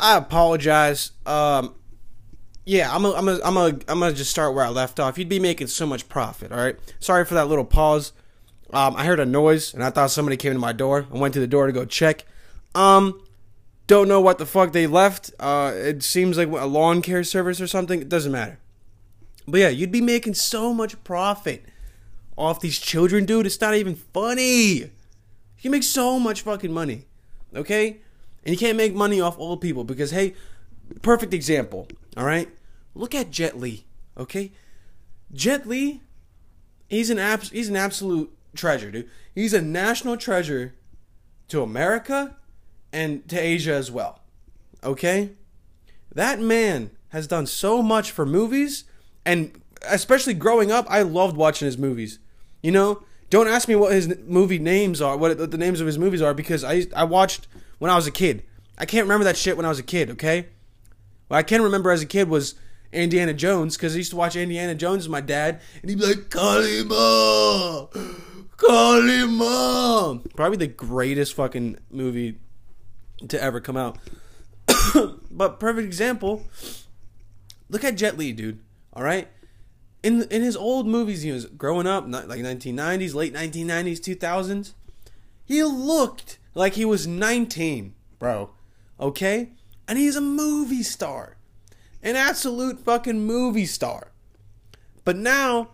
I 0.00 0.16
apologize. 0.16 1.12
Um, 1.26 1.74
yeah, 2.64 2.94
I'm 2.94 3.04
a, 3.04 3.12
I'm 3.12 3.28
a, 3.28 3.40
I'm 3.44 3.56
a, 3.56 3.66
I'm 3.66 4.00
gonna 4.00 4.12
just 4.12 4.30
start 4.30 4.54
where 4.54 4.64
I 4.64 4.68
left 4.68 5.00
off. 5.00 5.18
You'd 5.18 5.28
be 5.28 5.40
making 5.40 5.68
so 5.68 5.86
much 5.86 6.08
profit. 6.08 6.52
All 6.52 6.58
right. 6.58 6.76
Sorry 7.00 7.24
for 7.24 7.34
that 7.34 7.48
little 7.48 7.64
pause. 7.64 8.12
Um, 8.72 8.94
I 8.96 9.04
heard 9.04 9.20
a 9.20 9.26
noise 9.26 9.72
and 9.72 9.82
I 9.82 9.90
thought 9.90 10.10
somebody 10.10 10.36
came 10.36 10.52
to 10.52 10.58
my 10.58 10.72
door. 10.72 11.06
I 11.12 11.16
went 11.16 11.34
to 11.34 11.40
the 11.40 11.46
door 11.46 11.66
to 11.66 11.72
go 11.72 11.84
check. 11.84 12.26
Um, 12.74 13.22
don't 13.86 14.08
know 14.08 14.20
what 14.20 14.36
the 14.36 14.44
fuck 14.44 14.72
they 14.72 14.86
left. 14.86 15.30
Uh, 15.40 15.72
it 15.74 16.02
seems 16.02 16.36
like 16.36 16.48
a 16.48 16.66
lawn 16.66 17.00
care 17.00 17.24
service 17.24 17.60
or 17.60 17.66
something. 17.66 18.02
It 18.02 18.10
doesn't 18.10 18.32
matter. 18.32 18.58
But 19.46 19.60
yeah, 19.60 19.68
you'd 19.70 19.90
be 19.90 20.02
making 20.02 20.34
so 20.34 20.74
much 20.74 21.02
profit 21.04 21.64
off 22.36 22.60
these 22.60 22.78
children, 22.78 23.24
dude. 23.24 23.46
It's 23.46 23.60
not 23.60 23.74
even 23.74 23.94
funny. 23.94 24.90
You 25.60 25.70
make 25.70 25.82
so 25.82 26.18
much 26.20 26.42
fucking 26.42 26.72
money. 26.72 27.06
Okay? 27.56 28.00
And 28.48 28.54
you 28.54 28.58
can't 28.66 28.78
make 28.78 28.94
money 28.94 29.20
off 29.20 29.38
old 29.38 29.60
people 29.60 29.84
because, 29.84 30.10
hey, 30.10 30.32
perfect 31.02 31.34
example, 31.34 31.86
all 32.16 32.24
right? 32.24 32.48
Look 32.94 33.14
at 33.14 33.30
Jet 33.30 33.58
Li, 33.58 33.84
okay? 34.16 34.52
Jet 35.34 35.68
Li, 35.68 36.00
he's 36.88 37.10
an 37.10 37.18
abs- 37.18 37.50
he's 37.50 37.68
an 37.68 37.76
absolute 37.76 38.34
treasure, 38.56 38.90
dude. 38.90 39.10
He's 39.34 39.52
a 39.52 39.60
national 39.60 40.16
treasure 40.16 40.74
to 41.48 41.60
America 41.60 42.36
and 42.90 43.28
to 43.28 43.38
Asia 43.38 43.74
as 43.74 43.90
well. 43.90 44.20
Okay? 44.82 45.32
That 46.14 46.40
man 46.40 46.92
has 47.10 47.26
done 47.26 47.44
so 47.44 47.82
much 47.82 48.12
for 48.12 48.24
movies 48.24 48.84
and 49.26 49.60
especially 49.86 50.32
growing 50.32 50.72
up, 50.72 50.86
I 50.88 51.02
loved 51.02 51.36
watching 51.36 51.66
his 51.66 51.76
movies. 51.76 52.18
You 52.62 52.72
know, 52.72 53.02
Don't 53.28 53.46
ask 53.46 53.68
me 53.68 53.74
what 53.74 53.92
his 53.92 54.08
movie 54.26 54.58
names 54.58 55.02
are, 55.02 55.18
what 55.18 55.50
the 55.50 55.58
names 55.58 55.82
of 55.82 55.86
his 55.86 55.98
movies 55.98 56.22
are, 56.22 56.32
because 56.32 56.64
I 56.64 56.86
I 56.96 57.04
watched 57.04 57.46
when 57.78 57.90
I 57.90 57.96
was 57.96 58.06
a 58.06 58.10
kid. 58.10 58.44
I 58.76 58.86
can't 58.86 59.04
remember 59.04 59.24
that 59.24 59.36
shit 59.36 59.56
when 59.56 59.66
I 59.66 59.70
was 59.70 59.78
a 59.78 59.84
kid. 59.84 60.10
Okay, 60.10 60.46
what 61.28 61.36
I 61.36 61.42
can 61.42 61.62
remember 61.62 61.90
as 61.90 62.02
a 62.02 62.06
kid 62.06 62.28
was 62.28 62.54
Indiana 62.92 63.34
Jones 63.34 63.76
because 63.76 63.94
I 63.94 63.98
used 63.98 64.10
to 64.10 64.16
watch 64.16 64.36
Indiana 64.36 64.74
Jones 64.74 65.06
with 65.06 65.12
my 65.12 65.20
dad, 65.20 65.60
and 65.82 65.90
he'd 65.90 65.98
be 65.98 66.06
like, 66.06 66.28
"Kalima, 66.30 67.88
Kalima." 68.56 70.34
Probably 70.36 70.58
the 70.58 70.66
greatest 70.66 71.34
fucking 71.34 71.78
movie 71.90 72.38
to 73.28 73.42
ever 73.42 73.60
come 73.60 73.76
out. 73.76 73.98
but 75.30 75.60
perfect 75.60 75.86
example. 75.86 76.44
Look 77.68 77.84
at 77.84 77.96
Jet 77.96 78.16
Li, 78.16 78.32
dude. 78.32 78.60
All 78.92 79.02
right, 79.02 79.28
in 80.02 80.22
in 80.22 80.42
his 80.42 80.56
old 80.56 80.86
movies, 80.86 81.22
he 81.22 81.32
was 81.32 81.46
growing 81.46 81.86
up, 81.86 82.04
like 82.08 82.40
1990s, 82.40 83.14
late 83.14 83.34
1990s, 83.34 83.98
2000s. 84.00 84.72
He 85.44 85.62
looked 85.62 86.38
like 86.58 86.74
he 86.74 86.84
was 86.84 87.06
19, 87.06 87.94
bro. 88.18 88.50
Okay, 88.98 89.52
and 89.86 89.96
he's 89.96 90.16
a 90.16 90.20
movie 90.20 90.82
star, 90.82 91.36
an 92.02 92.16
absolute 92.16 92.80
fucking 92.80 93.20
movie 93.24 93.64
star. 93.64 94.10
But 95.04 95.16
now, 95.16 95.70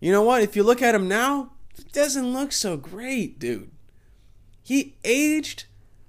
you 0.00 0.10
know 0.10 0.22
what? 0.22 0.42
If 0.42 0.56
you 0.56 0.64
look 0.64 0.82
at 0.82 0.94
him 0.94 1.06
now, 1.06 1.52
he 1.76 1.84
doesn't 1.84 2.32
look 2.32 2.50
so 2.50 2.76
great, 2.76 3.38
dude. 3.38 3.70
He 4.60 4.96
aged 5.04 5.66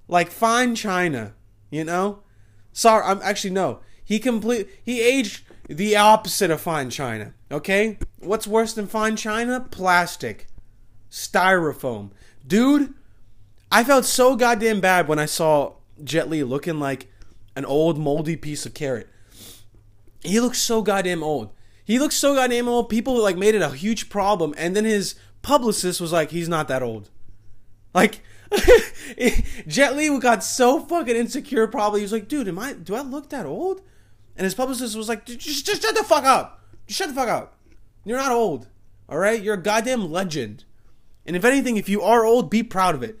like 0.08 0.30
fine 0.32 0.74
china, 0.74 1.34
you 1.70 1.84
know. 1.84 2.24
Sorry, 2.72 3.04
I'm 3.04 3.20
actually 3.22 3.50
no. 3.50 3.78
He 4.04 4.18
complete 4.18 4.68
he 4.82 5.02
aged 5.02 5.44
the 5.68 5.94
opposite 5.96 6.50
of 6.50 6.60
fine 6.60 6.90
china. 6.90 7.32
Okay? 7.52 7.98
What's 8.18 8.48
worse 8.48 8.72
than 8.72 8.88
fine 8.88 9.14
china? 9.14 9.60
Plastic. 9.70 10.48
Styrofoam. 11.10 12.10
Dude, 12.44 12.92
I 13.70 13.84
felt 13.84 14.04
so 14.04 14.36
goddamn 14.36 14.80
bad 14.80 15.08
when 15.08 15.18
I 15.18 15.26
saw 15.26 15.74
Jet 16.02 16.30
Li 16.30 16.42
looking 16.42 16.78
like 16.78 17.10
an 17.54 17.64
old 17.64 17.98
moldy 17.98 18.36
piece 18.36 18.66
of 18.66 18.74
carrot. 18.74 19.08
He 20.20 20.40
looks 20.40 20.58
so 20.58 20.82
goddamn 20.82 21.22
old. 21.22 21.52
He 21.84 21.98
looks 21.98 22.16
so 22.16 22.34
goddamn 22.34 22.68
old. 22.68 22.88
People 22.88 23.16
like 23.22 23.36
made 23.36 23.54
it 23.54 23.62
a 23.62 23.70
huge 23.70 24.08
problem, 24.08 24.54
and 24.56 24.74
then 24.74 24.84
his 24.84 25.14
publicist 25.42 26.00
was 26.00 26.12
like, 26.12 26.30
"He's 26.30 26.48
not 26.48 26.68
that 26.68 26.82
old." 26.82 27.10
Like, 27.94 28.20
Jet 29.66 29.96
Li 29.96 30.18
got 30.18 30.42
so 30.42 30.80
fucking 30.80 31.16
insecure. 31.16 31.66
Probably 31.66 32.00
he 32.00 32.04
was 32.04 32.12
like, 32.12 32.28
"Dude, 32.28 32.48
am 32.48 32.58
I? 32.58 32.72
Do 32.72 32.94
I 32.94 33.02
look 33.02 33.30
that 33.30 33.46
old?" 33.46 33.82
And 34.36 34.44
his 34.44 34.54
publicist 34.54 34.96
was 34.96 35.08
like, 35.08 35.24
just, 35.24 35.64
just 35.64 35.82
shut 35.82 35.94
the 35.94 36.04
fuck 36.04 36.24
up. 36.24 36.60
Just 36.86 36.98
shut 36.98 37.08
the 37.08 37.14
fuck 37.14 37.28
up. 37.28 37.58
You're 38.04 38.18
not 38.18 38.32
old. 38.32 38.68
All 39.08 39.18
right? 39.18 39.42
You're 39.42 39.54
a 39.54 39.62
goddamn 39.62 40.12
legend. 40.12 40.64
And 41.24 41.34
if 41.34 41.44
anything, 41.44 41.76
if 41.76 41.88
you 41.88 42.02
are 42.02 42.24
old, 42.24 42.50
be 42.50 42.62
proud 42.62 42.94
of 42.94 43.02
it. 43.02 43.18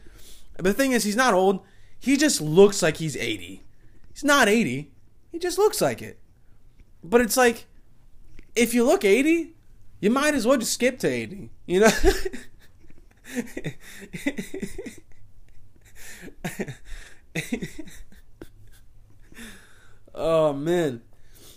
But 0.56 0.64
the 0.64 0.74
thing 0.74 0.92
is, 0.92 1.04
he's 1.04 1.16
not 1.16 1.34
old. 1.34 1.60
He 1.98 2.16
just 2.16 2.40
looks 2.40 2.82
like 2.82 2.96
he's 2.96 3.16
80. 3.16 3.62
He's 4.12 4.24
not 4.24 4.48
80. 4.48 4.90
He 5.32 5.38
just 5.38 5.58
looks 5.58 5.80
like 5.80 6.02
it. 6.02 6.18
But 7.04 7.20
it's 7.20 7.36
like, 7.36 7.66
if 8.54 8.74
you 8.74 8.84
look 8.84 9.04
80, 9.04 9.54
you 10.00 10.10
might 10.10 10.34
as 10.34 10.46
well 10.46 10.56
just 10.56 10.74
skip 10.74 10.98
to 11.00 11.08
80. 11.08 11.50
You 11.66 11.80
know? 11.80 11.90
oh, 20.14 20.52
man. 20.52 21.02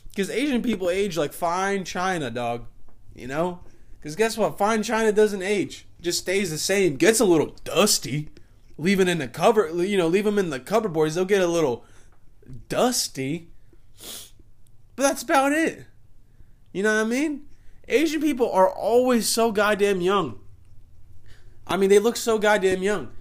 Because 0.09 0.29
Asian 0.29 0.61
people 0.61 0.89
age 0.89 1.17
like 1.17 1.31
fine 1.31 1.85
china, 1.85 2.29
dog. 2.29 2.65
You 3.15 3.27
know? 3.27 3.61
Because 3.99 4.15
guess 4.15 4.37
what? 4.37 4.57
Fine 4.57 4.83
china 4.83 5.11
doesn't 5.11 5.41
age. 5.41 5.87
Just 6.01 6.19
stays 6.19 6.51
the 6.51 6.57
same. 6.57 6.95
Gets 6.95 7.19
a 7.19 7.25
little 7.25 7.55
dusty. 7.63 8.29
Leave 8.79 9.01
it 9.01 9.09
in 9.09 9.17
the 9.17 9.27
cover, 9.27 9.83
you 9.83 9.97
know, 9.97 10.07
leave 10.07 10.23
them 10.23 10.39
in 10.39 10.51
the 10.51 10.59
cupboard 10.59 10.93
boards. 10.93 11.13
They'll 11.13 11.25
get 11.25 11.41
a 11.41 11.47
little 11.47 11.83
dusty. 12.69 13.49
But 14.95 15.03
that's 15.03 15.21
about 15.21 15.51
it. 15.51 15.85
You 16.71 16.83
know 16.83 16.95
what 16.95 17.05
I 17.05 17.09
mean? 17.09 17.47
Asian 17.89 18.21
people 18.21 18.49
are 18.49 18.69
always 18.69 19.27
so 19.27 19.51
goddamn 19.51 19.99
young. 19.99 20.39
I 21.67 21.75
mean, 21.75 21.89
they 21.89 21.99
look 21.99 22.15
so 22.15 22.39
goddamn 22.39 22.81
young. 22.81 23.11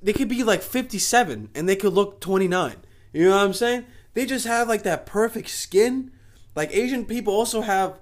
They 0.00 0.12
could 0.12 0.28
be 0.28 0.44
like 0.44 0.62
57 0.62 1.50
and 1.56 1.68
they 1.68 1.74
could 1.74 1.92
look 1.92 2.20
29. 2.20 2.76
You 3.12 3.24
know 3.24 3.36
what 3.36 3.44
I'm 3.44 3.52
saying? 3.54 3.84
They 4.14 4.26
just 4.26 4.46
have 4.46 4.68
like 4.68 4.84
that 4.84 5.06
perfect 5.06 5.48
skin. 5.50 6.12
Like 6.54 6.70
Asian 6.72 7.04
people 7.04 7.34
also 7.34 7.62
have 7.62 7.98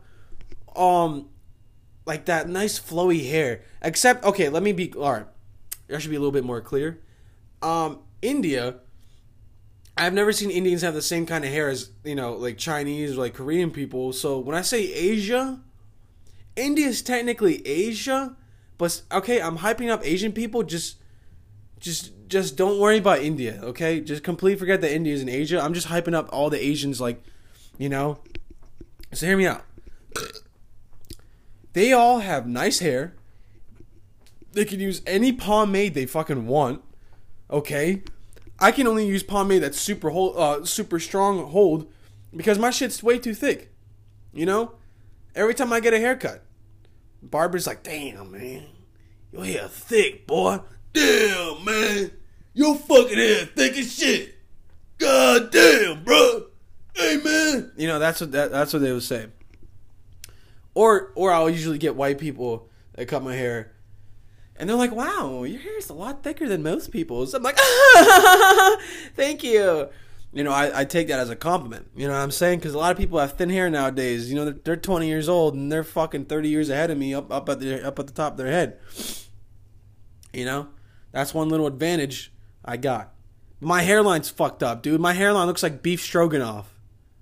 um 0.77 1.31
like 2.05 2.27
that 2.27 2.51
nice 2.51 2.79
flowy 2.79 3.31
hair. 3.31 3.63
Except 3.81 4.25
okay, 4.25 4.51
let 4.51 4.63
me 4.63 4.73
be 4.73 4.93
all 4.93 5.13
right. 5.13 5.27
I 5.93 5.99
should 5.99 6.11
be 6.11 6.17
a 6.17 6.21
little 6.21 6.33
bit 6.33 6.45
more 6.45 6.61
clear. 6.61 7.01
Um 7.63 8.01
India 8.23 8.77
I've 9.97 10.15
never 10.15 10.33
seen 10.33 10.51
Indians 10.51 10.81
have 10.81 10.95
the 10.95 11.03
same 11.03 11.27
kind 11.27 11.45
of 11.45 11.51
hair 11.51 11.69
as, 11.69 11.91
you 12.05 12.15
know, 12.15 12.33
like 12.33 12.57
Chinese 12.57 13.19
or 13.19 13.21
like 13.21 13.35
Korean 13.35 13.71
people. 13.71 14.15
So 14.15 14.39
when 14.39 14.57
I 14.57 14.63
say 14.63 14.91
Asia, 14.93 15.61
India 16.57 16.87
is 16.87 17.03
technically 17.03 17.67
Asia, 17.67 18.35
but 18.79 19.03
okay, 19.13 19.43
I'm 19.43 19.59
hyping 19.59 19.91
up 19.91 20.01
Asian 20.03 20.33
people 20.33 20.63
just 20.63 20.97
just 21.81 22.13
just 22.29 22.57
don't 22.57 22.79
worry 22.79 22.99
about 22.99 23.19
India, 23.19 23.61
okay? 23.63 24.01
Just 24.01 24.23
completely 24.23 24.59
forget 24.59 24.81
that 24.81 24.93
India 24.93 25.13
is 25.13 25.21
in 25.21 25.29
Asia. 25.29 25.61
I'm 25.61 25.75
just 25.75 25.89
hyping 25.89 26.15
up 26.15 26.29
all 26.33 26.49
the 26.49 26.65
Asians, 26.65 27.01
like, 27.01 27.23
you 27.77 27.89
know. 27.89 28.21
So 29.13 29.27
hear 29.27 29.37
me 29.37 29.47
out. 29.47 29.65
They 31.73 31.93
all 31.93 32.21
have 32.21 32.47
nice 32.47 32.79
hair. 32.79 33.15
They 34.53 34.65
can 34.65 34.81
use 34.81 35.03
any 35.07 35.33
pomade 35.33 35.95
they 35.95 36.07
fucking 36.07 36.47
want, 36.47 36.83
okay? 37.51 38.03
I 38.59 38.73
can 38.73 38.87
only 38.87 39.07
use 39.07 39.23
pomade 39.23 39.63
that's 39.63 39.81
super 39.81 40.11
hold, 40.11 40.37
uh, 40.37 40.65
super 40.65 40.99
strong 40.99 41.47
hold, 41.47 41.91
because 42.35 42.59
my 42.59 42.71
shit's 42.71 43.03
way 43.03 43.19
too 43.19 43.35
thick. 43.35 43.73
You 44.33 44.47
know, 44.47 44.73
every 45.35 45.55
time 45.55 45.73
I 45.73 45.81
get 45.81 45.95
a 45.95 45.99
haircut, 45.99 46.43
barber's 47.23 47.67
like, 47.67 47.83
"Damn, 47.83 48.33
man, 48.33 48.67
your 49.33 49.45
hair 49.45 49.69
thick, 49.69 50.27
boy. 50.27 50.61
Damn, 50.93 51.65
man." 51.65 52.11
Your 52.53 52.75
fucking 52.75 53.17
hair 53.17 53.47
thick 53.47 53.77
as 53.79 53.97
shit. 53.97 54.35
God 54.99 55.51
damn, 55.51 56.03
bro. 56.05 56.47
Hey 56.95 57.17
man. 57.25 57.73
You 57.77 57.87
know 57.87 57.99
that's 57.99 58.21
what 58.21 58.33
that, 58.33 58.51
that's 58.51 58.73
what 58.73 58.83
they 58.83 58.93
would 58.93 59.03
say. 59.03 59.27
Or 60.75 61.13
or 61.15 61.33
I'll 61.33 61.49
usually 61.49 61.79
get 61.79 61.97
white 61.97 62.19
people 62.19 62.69
that 62.95 63.07
cut 63.07 63.23
my 63.23 63.35
hair, 63.35 63.73
and 64.61 64.69
they're 64.69 64.77
like, 64.77 64.93
"Wow, 64.93 65.43
your 65.45 65.59
hair 65.59 65.79
is 65.79 65.89
a 65.89 65.95
lot 65.95 66.23
thicker 66.23 66.47
than 66.47 66.63
most 66.63 66.93
people's." 66.93 67.33
I'm 67.33 67.43
like, 67.43 67.59
"Thank 69.17 69.43
you." 69.43 69.89
You 70.33 70.45
know, 70.45 70.53
I, 70.53 70.81
I 70.81 70.85
take 70.85 71.09
that 71.09 71.19
as 71.19 71.31
a 71.31 71.35
compliment. 71.35 71.89
You 71.97 72.07
know 72.07 72.13
what 72.13 72.21
I'm 72.21 72.31
saying? 72.31 72.61
Because 72.61 72.75
a 72.75 72.79
lot 72.79 72.93
of 72.93 72.99
people 72.99 73.19
have 73.19 73.33
thin 73.33 73.51
hair 73.51 73.69
nowadays. 73.69 74.31
You 74.31 74.37
know, 74.37 74.45
they're, 74.45 74.61
they're 74.63 74.77
20 74.77 75.09
years 75.09 75.29
old 75.29 75.55
and 75.55 75.73
they're 75.73 75.83
fucking 75.83 76.27
30 76.27 76.49
years 76.49 76.69
ahead 76.69 76.91
of 76.91 76.99
me 76.99 77.13
up 77.15 77.33
up 77.33 77.49
at 77.49 77.59
the 77.59 77.85
up 77.85 77.99
at 77.99 78.07
the 78.07 78.13
top 78.13 78.35
of 78.35 78.37
their 78.37 78.47
head. 78.47 78.79
You 80.33 80.45
know, 80.45 80.69
that's 81.11 81.35
one 81.35 81.49
little 81.49 81.67
advantage 81.67 82.33
I 82.65 82.77
got. 82.77 83.13
My 83.61 83.83
hairline's 83.83 84.31
fucked 84.31 84.63
up, 84.63 84.83
dude. 84.83 85.01
My 85.01 85.15
hairline 85.15 85.47
looks 85.47 85.63
like 85.63 85.83
beef 85.83 86.01
stroganoff. 86.01 86.75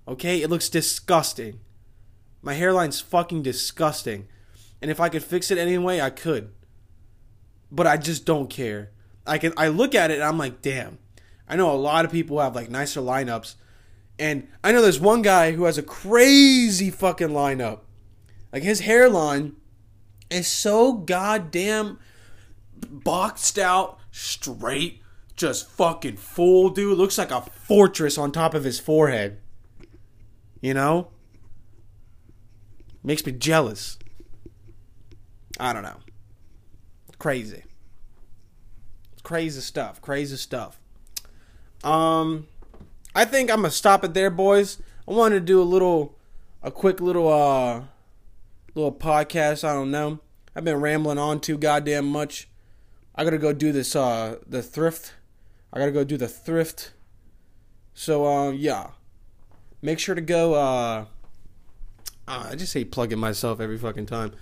Okay? 0.07 0.41
It 0.41 0.49
looks 0.49 0.69
disgusting. 0.69 1.59
My 2.41 2.53
hairline's 2.53 3.01
fucking 3.01 3.41
disgusting. 3.41 4.27
And 4.81 4.89
if 4.89 4.99
I 4.99 5.09
could 5.09 5.23
fix 5.23 5.51
it 5.51 5.57
anyway, 5.57 5.99
I 5.99 6.09
could. 6.09 6.51
But 7.71 7.87
I 7.87 7.97
just 7.97 8.25
don't 8.25 8.49
care. 8.49 8.91
I 9.25 9.37
can 9.37 9.53
I 9.57 9.67
look 9.67 9.93
at 9.95 10.11
it 10.11 10.15
and 10.15 10.23
I'm 10.23 10.37
like, 10.37 10.61
damn. 10.61 10.97
I 11.47 11.55
know 11.55 11.71
a 11.71 11.77
lot 11.77 12.05
of 12.05 12.11
people 12.11 12.39
have 12.39 12.55
like 12.55 12.69
nicer 12.69 13.01
lineups. 13.01 13.55
And 14.17 14.47
I 14.63 14.71
know 14.71 14.81
there's 14.81 14.99
one 14.99 15.21
guy 15.21 15.51
who 15.51 15.63
has 15.63 15.77
a 15.77 15.83
crazy 15.83 16.91
fucking 16.91 17.29
lineup. 17.29 17.81
Like 18.51 18.63
his 18.63 18.81
hairline 18.81 19.53
is 20.29 20.47
so 20.47 20.93
goddamn 20.93 21.99
boxed 22.75 23.57
out, 23.57 23.99
straight, 24.11 25.01
just 25.35 25.69
fucking 25.69 26.17
full, 26.17 26.69
dude. 26.69 26.97
Looks 26.97 27.17
like 27.17 27.31
a 27.31 27.41
fortress 27.41 28.17
on 28.17 28.31
top 28.31 28.53
of 28.53 28.63
his 28.63 28.79
forehead. 28.79 29.39
You 30.61 30.73
know? 30.73 31.09
Makes 33.03 33.25
me 33.25 33.31
jealous. 33.31 33.97
I 35.59 35.71
don't 35.71 35.83
know. 35.83 35.97
Crazy. 37.19 37.63
Crazy 39.23 39.61
stuff. 39.61 40.01
Crazy 40.01 40.37
stuff. 40.37 40.79
Um 41.83 42.47
I 43.13 43.25
think 43.25 43.51
I'm 43.51 43.57
gonna 43.57 43.71
stop 43.71 44.03
it 44.03 44.13
there, 44.13 44.29
boys. 44.29 44.81
I 45.07 45.11
wanted 45.11 45.35
to 45.35 45.45
do 45.45 45.61
a 45.61 45.63
little 45.63 46.17
a 46.63 46.71
quick 46.71 46.99
little 46.99 47.31
uh 47.31 47.83
little 48.73 48.93
podcast, 48.93 49.63
I 49.63 49.73
don't 49.73 49.91
know. 49.91 50.19
I've 50.55 50.63
been 50.63 50.81
rambling 50.81 51.19
on 51.19 51.39
too 51.39 51.57
goddamn 51.57 52.07
much. 52.07 52.49
I 53.13 53.23
gotta 53.23 53.37
go 53.37 53.53
do 53.53 53.71
this 53.71 53.95
uh 53.95 54.37
the 54.47 54.63
thrift 54.63 55.13
I 55.71 55.79
gotta 55.79 55.91
go 55.91 56.03
do 56.03 56.17
the 56.17 56.27
thrift. 56.27 56.93
So 57.93 58.25
uh, 58.25 58.51
yeah, 58.51 58.91
make 59.81 59.99
sure 59.99 60.15
to 60.15 60.21
go. 60.21 60.55
Uh, 60.55 61.05
uh, 62.27 62.47
I 62.51 62.55
just 62.55 62.73
hate 62.73 62.91
plugging 62.91 63.19
myself 63.19 63.59
every 63.59 63.77
fucking 63.77 64.07
time. 64.07 64.33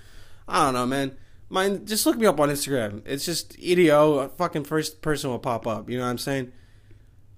I 0.47 0.65
don't 0.65 0.73
know, 0.73 0.85
man. 0.85 1.17
Mine. 1.49 1.85
Just 1.85 2.05
look 2.05 2.17
me 2.17 2.25
up 2.25 2.39
on 2.39 2.49
Instagram. 2.49 3.01
It's 3.05 3.25
just 3.25 3.57
EDO. 3.59 4.29
Fucking 4.29 4.63
first 4.65 5.01
person 5.01 5.29
will 5.29 5.39
pop 5.39 5.67
up. 5.67 5.89
You 5.89 5.97
know 5.97 6.03
what 6.03 6.11
I'm 6.11 6.17
saying? 6.17 6.51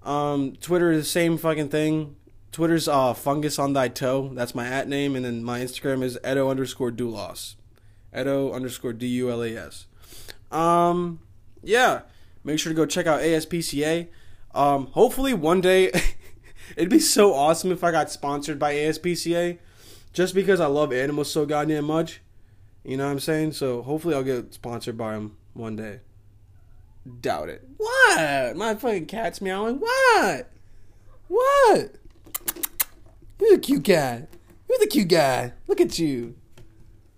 Um, 0.03 0.55
Twitter 0.61 0.91
is 0.91 1.03
the 1.03 1.09
same 1.09 1.37
fucking 1.37 1.69
thing. 1.69 2.15
Twitter's 2.51 2.87
uh 2.87 3.13
fungus 3.13 3.59
on 3.59 3.73
thy 3.73 3.89
toe. 3.89 4.31
That's 4.33 4.55
my 4.55 4.65
at 4.65 4.87
name, 4.87 5.15
and 5.15 5.23
then 5.23 5.43
my 5.43 5.59
Instagram 5.59 6.03
is 6.03 6.17
edo 6.25 6.49
underscore 6.49 6.91
dulas. 6.91 7.55
Edo 8.17 8.51
underscore 8.51 8.93
d 8.93 9.05
u 9.07 9.29
l 9.29 9.43
a 9.43 9.55
s. 9.55 9.85
Um, 10.51 11.19
yeah. 11.61 12.01
Make 12.43 12.59
sure 12.59 12.71
to 12.71 12.75
go 12.75 12.85
check 12.85 13.05
out 13.05 13.21
ASPCA. 13.21 14.07
Um, 14.55 14.87
hopefully 14.87 15.33
one 15.33 15.61
day, 15.61 15.91
it'd 16.75 16.89
be 16.89 16.99
so 16.99 17.33
awesome 17.33 17.71
if 17.71 17.83
I 17.83 17.91
got 17.91 18.09
sponsored 18.09 18.57
by 18.57 18.73
ASPCA, 18.73 19.59
just 20.13 20.33
because 20.33 20.59
I 20.59 20.65
love 20.65 20.91
animals 20.91 21.31
so 21.31 21.45
goddamn 21.45 21.85
much. 21.85 22.21
You 22.89 22.97
know 22.97 23.05
what 23.05 23.11
I'm 23.11 23.19
saying? 23.19 23.51
So 23.51 23.83
hopefully 23.83 24.15
I'll 24.15 24.23
get 24.23 24.51
sponsored 24.51 24.97
by 24.97 25.13
them 25.13 25.37
one 25.53 25.75
day. 25.75 25.99
Doubt 27.21 27.49
it. 27.49 27.63
What? 27.77 28.57
My 28.57 28.73
fucking 28.73 29.05
cat's 29.05 29.41
meowing. 29.41 29.75
What? 29.75 30.49
What? 31.27 31.91
You're 33.39 33.57
the 33.57 33.59
cute 33.61 33.83
guy. 33.83 34.25
You're 34.67 34.79
the 34.79 34.87
cute 34.87 35.07
guy. 35.07 35.53
Look 35.67 35.79
at 35.79 35.99
you. 35.99 36.35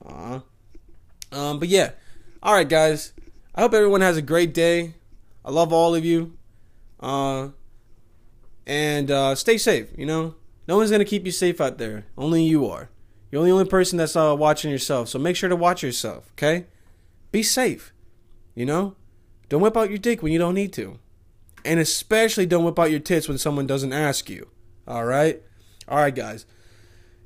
Aw. 0.06 0.42
Um, 1.32 1.60
but 1.60 1.70
yeah. 1.70 1.92
All 2.44 2.54
right, 2.54 2.68
guys. 2.68 3.14
I 3.56 3.62
hope 3.62 3.74
everyone 3.74 4.02
has 4.02 4.18
a 4.18 4.22
great 4.22 4.54
day. 4.54 4.96
I 5.46 5.52
love 5.52 5.72
all 5.72 5.96
of 5.96 6.04
you. 6.04 6.38
Uh, 7.00 7.52
and 8.68 9.10
uh, 9.10 9.36
stay 9.36 9.58
safe. 9.58 9.88
You 9.98 10.06
know, 10.06 10.36
no 10.68 10.76
one's 10.76 10.92
gonna 10.92 11.06
keep 11.06 11.26
you 11.26 11.32
safe 11.32 11.62
out 11.62 11.78
there. 11.78 12.08
Only 12.18 12.44
you 12.44 12.68
are. 12.68 12.90
You're 13.32 13.44
the 13.46 13.52
only 13.52 13.66
person 13.66 13.98
that's 13.98 14.16
uh, 14.16 14.36
watching 14.38 14.72
yourself. 14.72 15.08
So 15.10 15.18
make 15.18 15.36
sure 15.36 15.50
to 15.50 15.56
watch 15.56 15.82
yourself. 15.82 16.30
Okay? 16.34 16.66
Be 17.32 17.44
safe. 17.44 17.94
You 18.54 18.66
know, 18.66 18.96
don't 19.48 19.62
whip 19.62 19.78
out 19.78 19.90
your 19.90 19.98
dick 19.98 20.22
when 20.22 20.34
you 20.34 20.40
don't 20.40 20.54
need 20.54 20.74
to, 20.74 21.00
and 21.64 21.80
especially 21.80 22.46
don't 22.46 22.66
whip 22.66 22.78
out 22.78 22.92
your 22.92 23.00
tits 23.00 23.30
when 23.30 23.38
someone 23.38 23.66
doesn't 23.66 23.94
ask 23.94 24.30
you. 24.30 24.50
All 24.88 25.06
right. 25.06 25.42
All 25.88 25.98
right, 25.98 26.14
guys. 26.14 26.46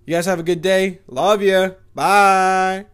You 0.05 0.13
guys 0.13 0.27
have 0.27 0.39
a 0.39 0.43
good 0.43 0.61
day. 0.61 0.99
Love 1.07 1.41
you. 1.41 1.75
Bye. 1.95 2.85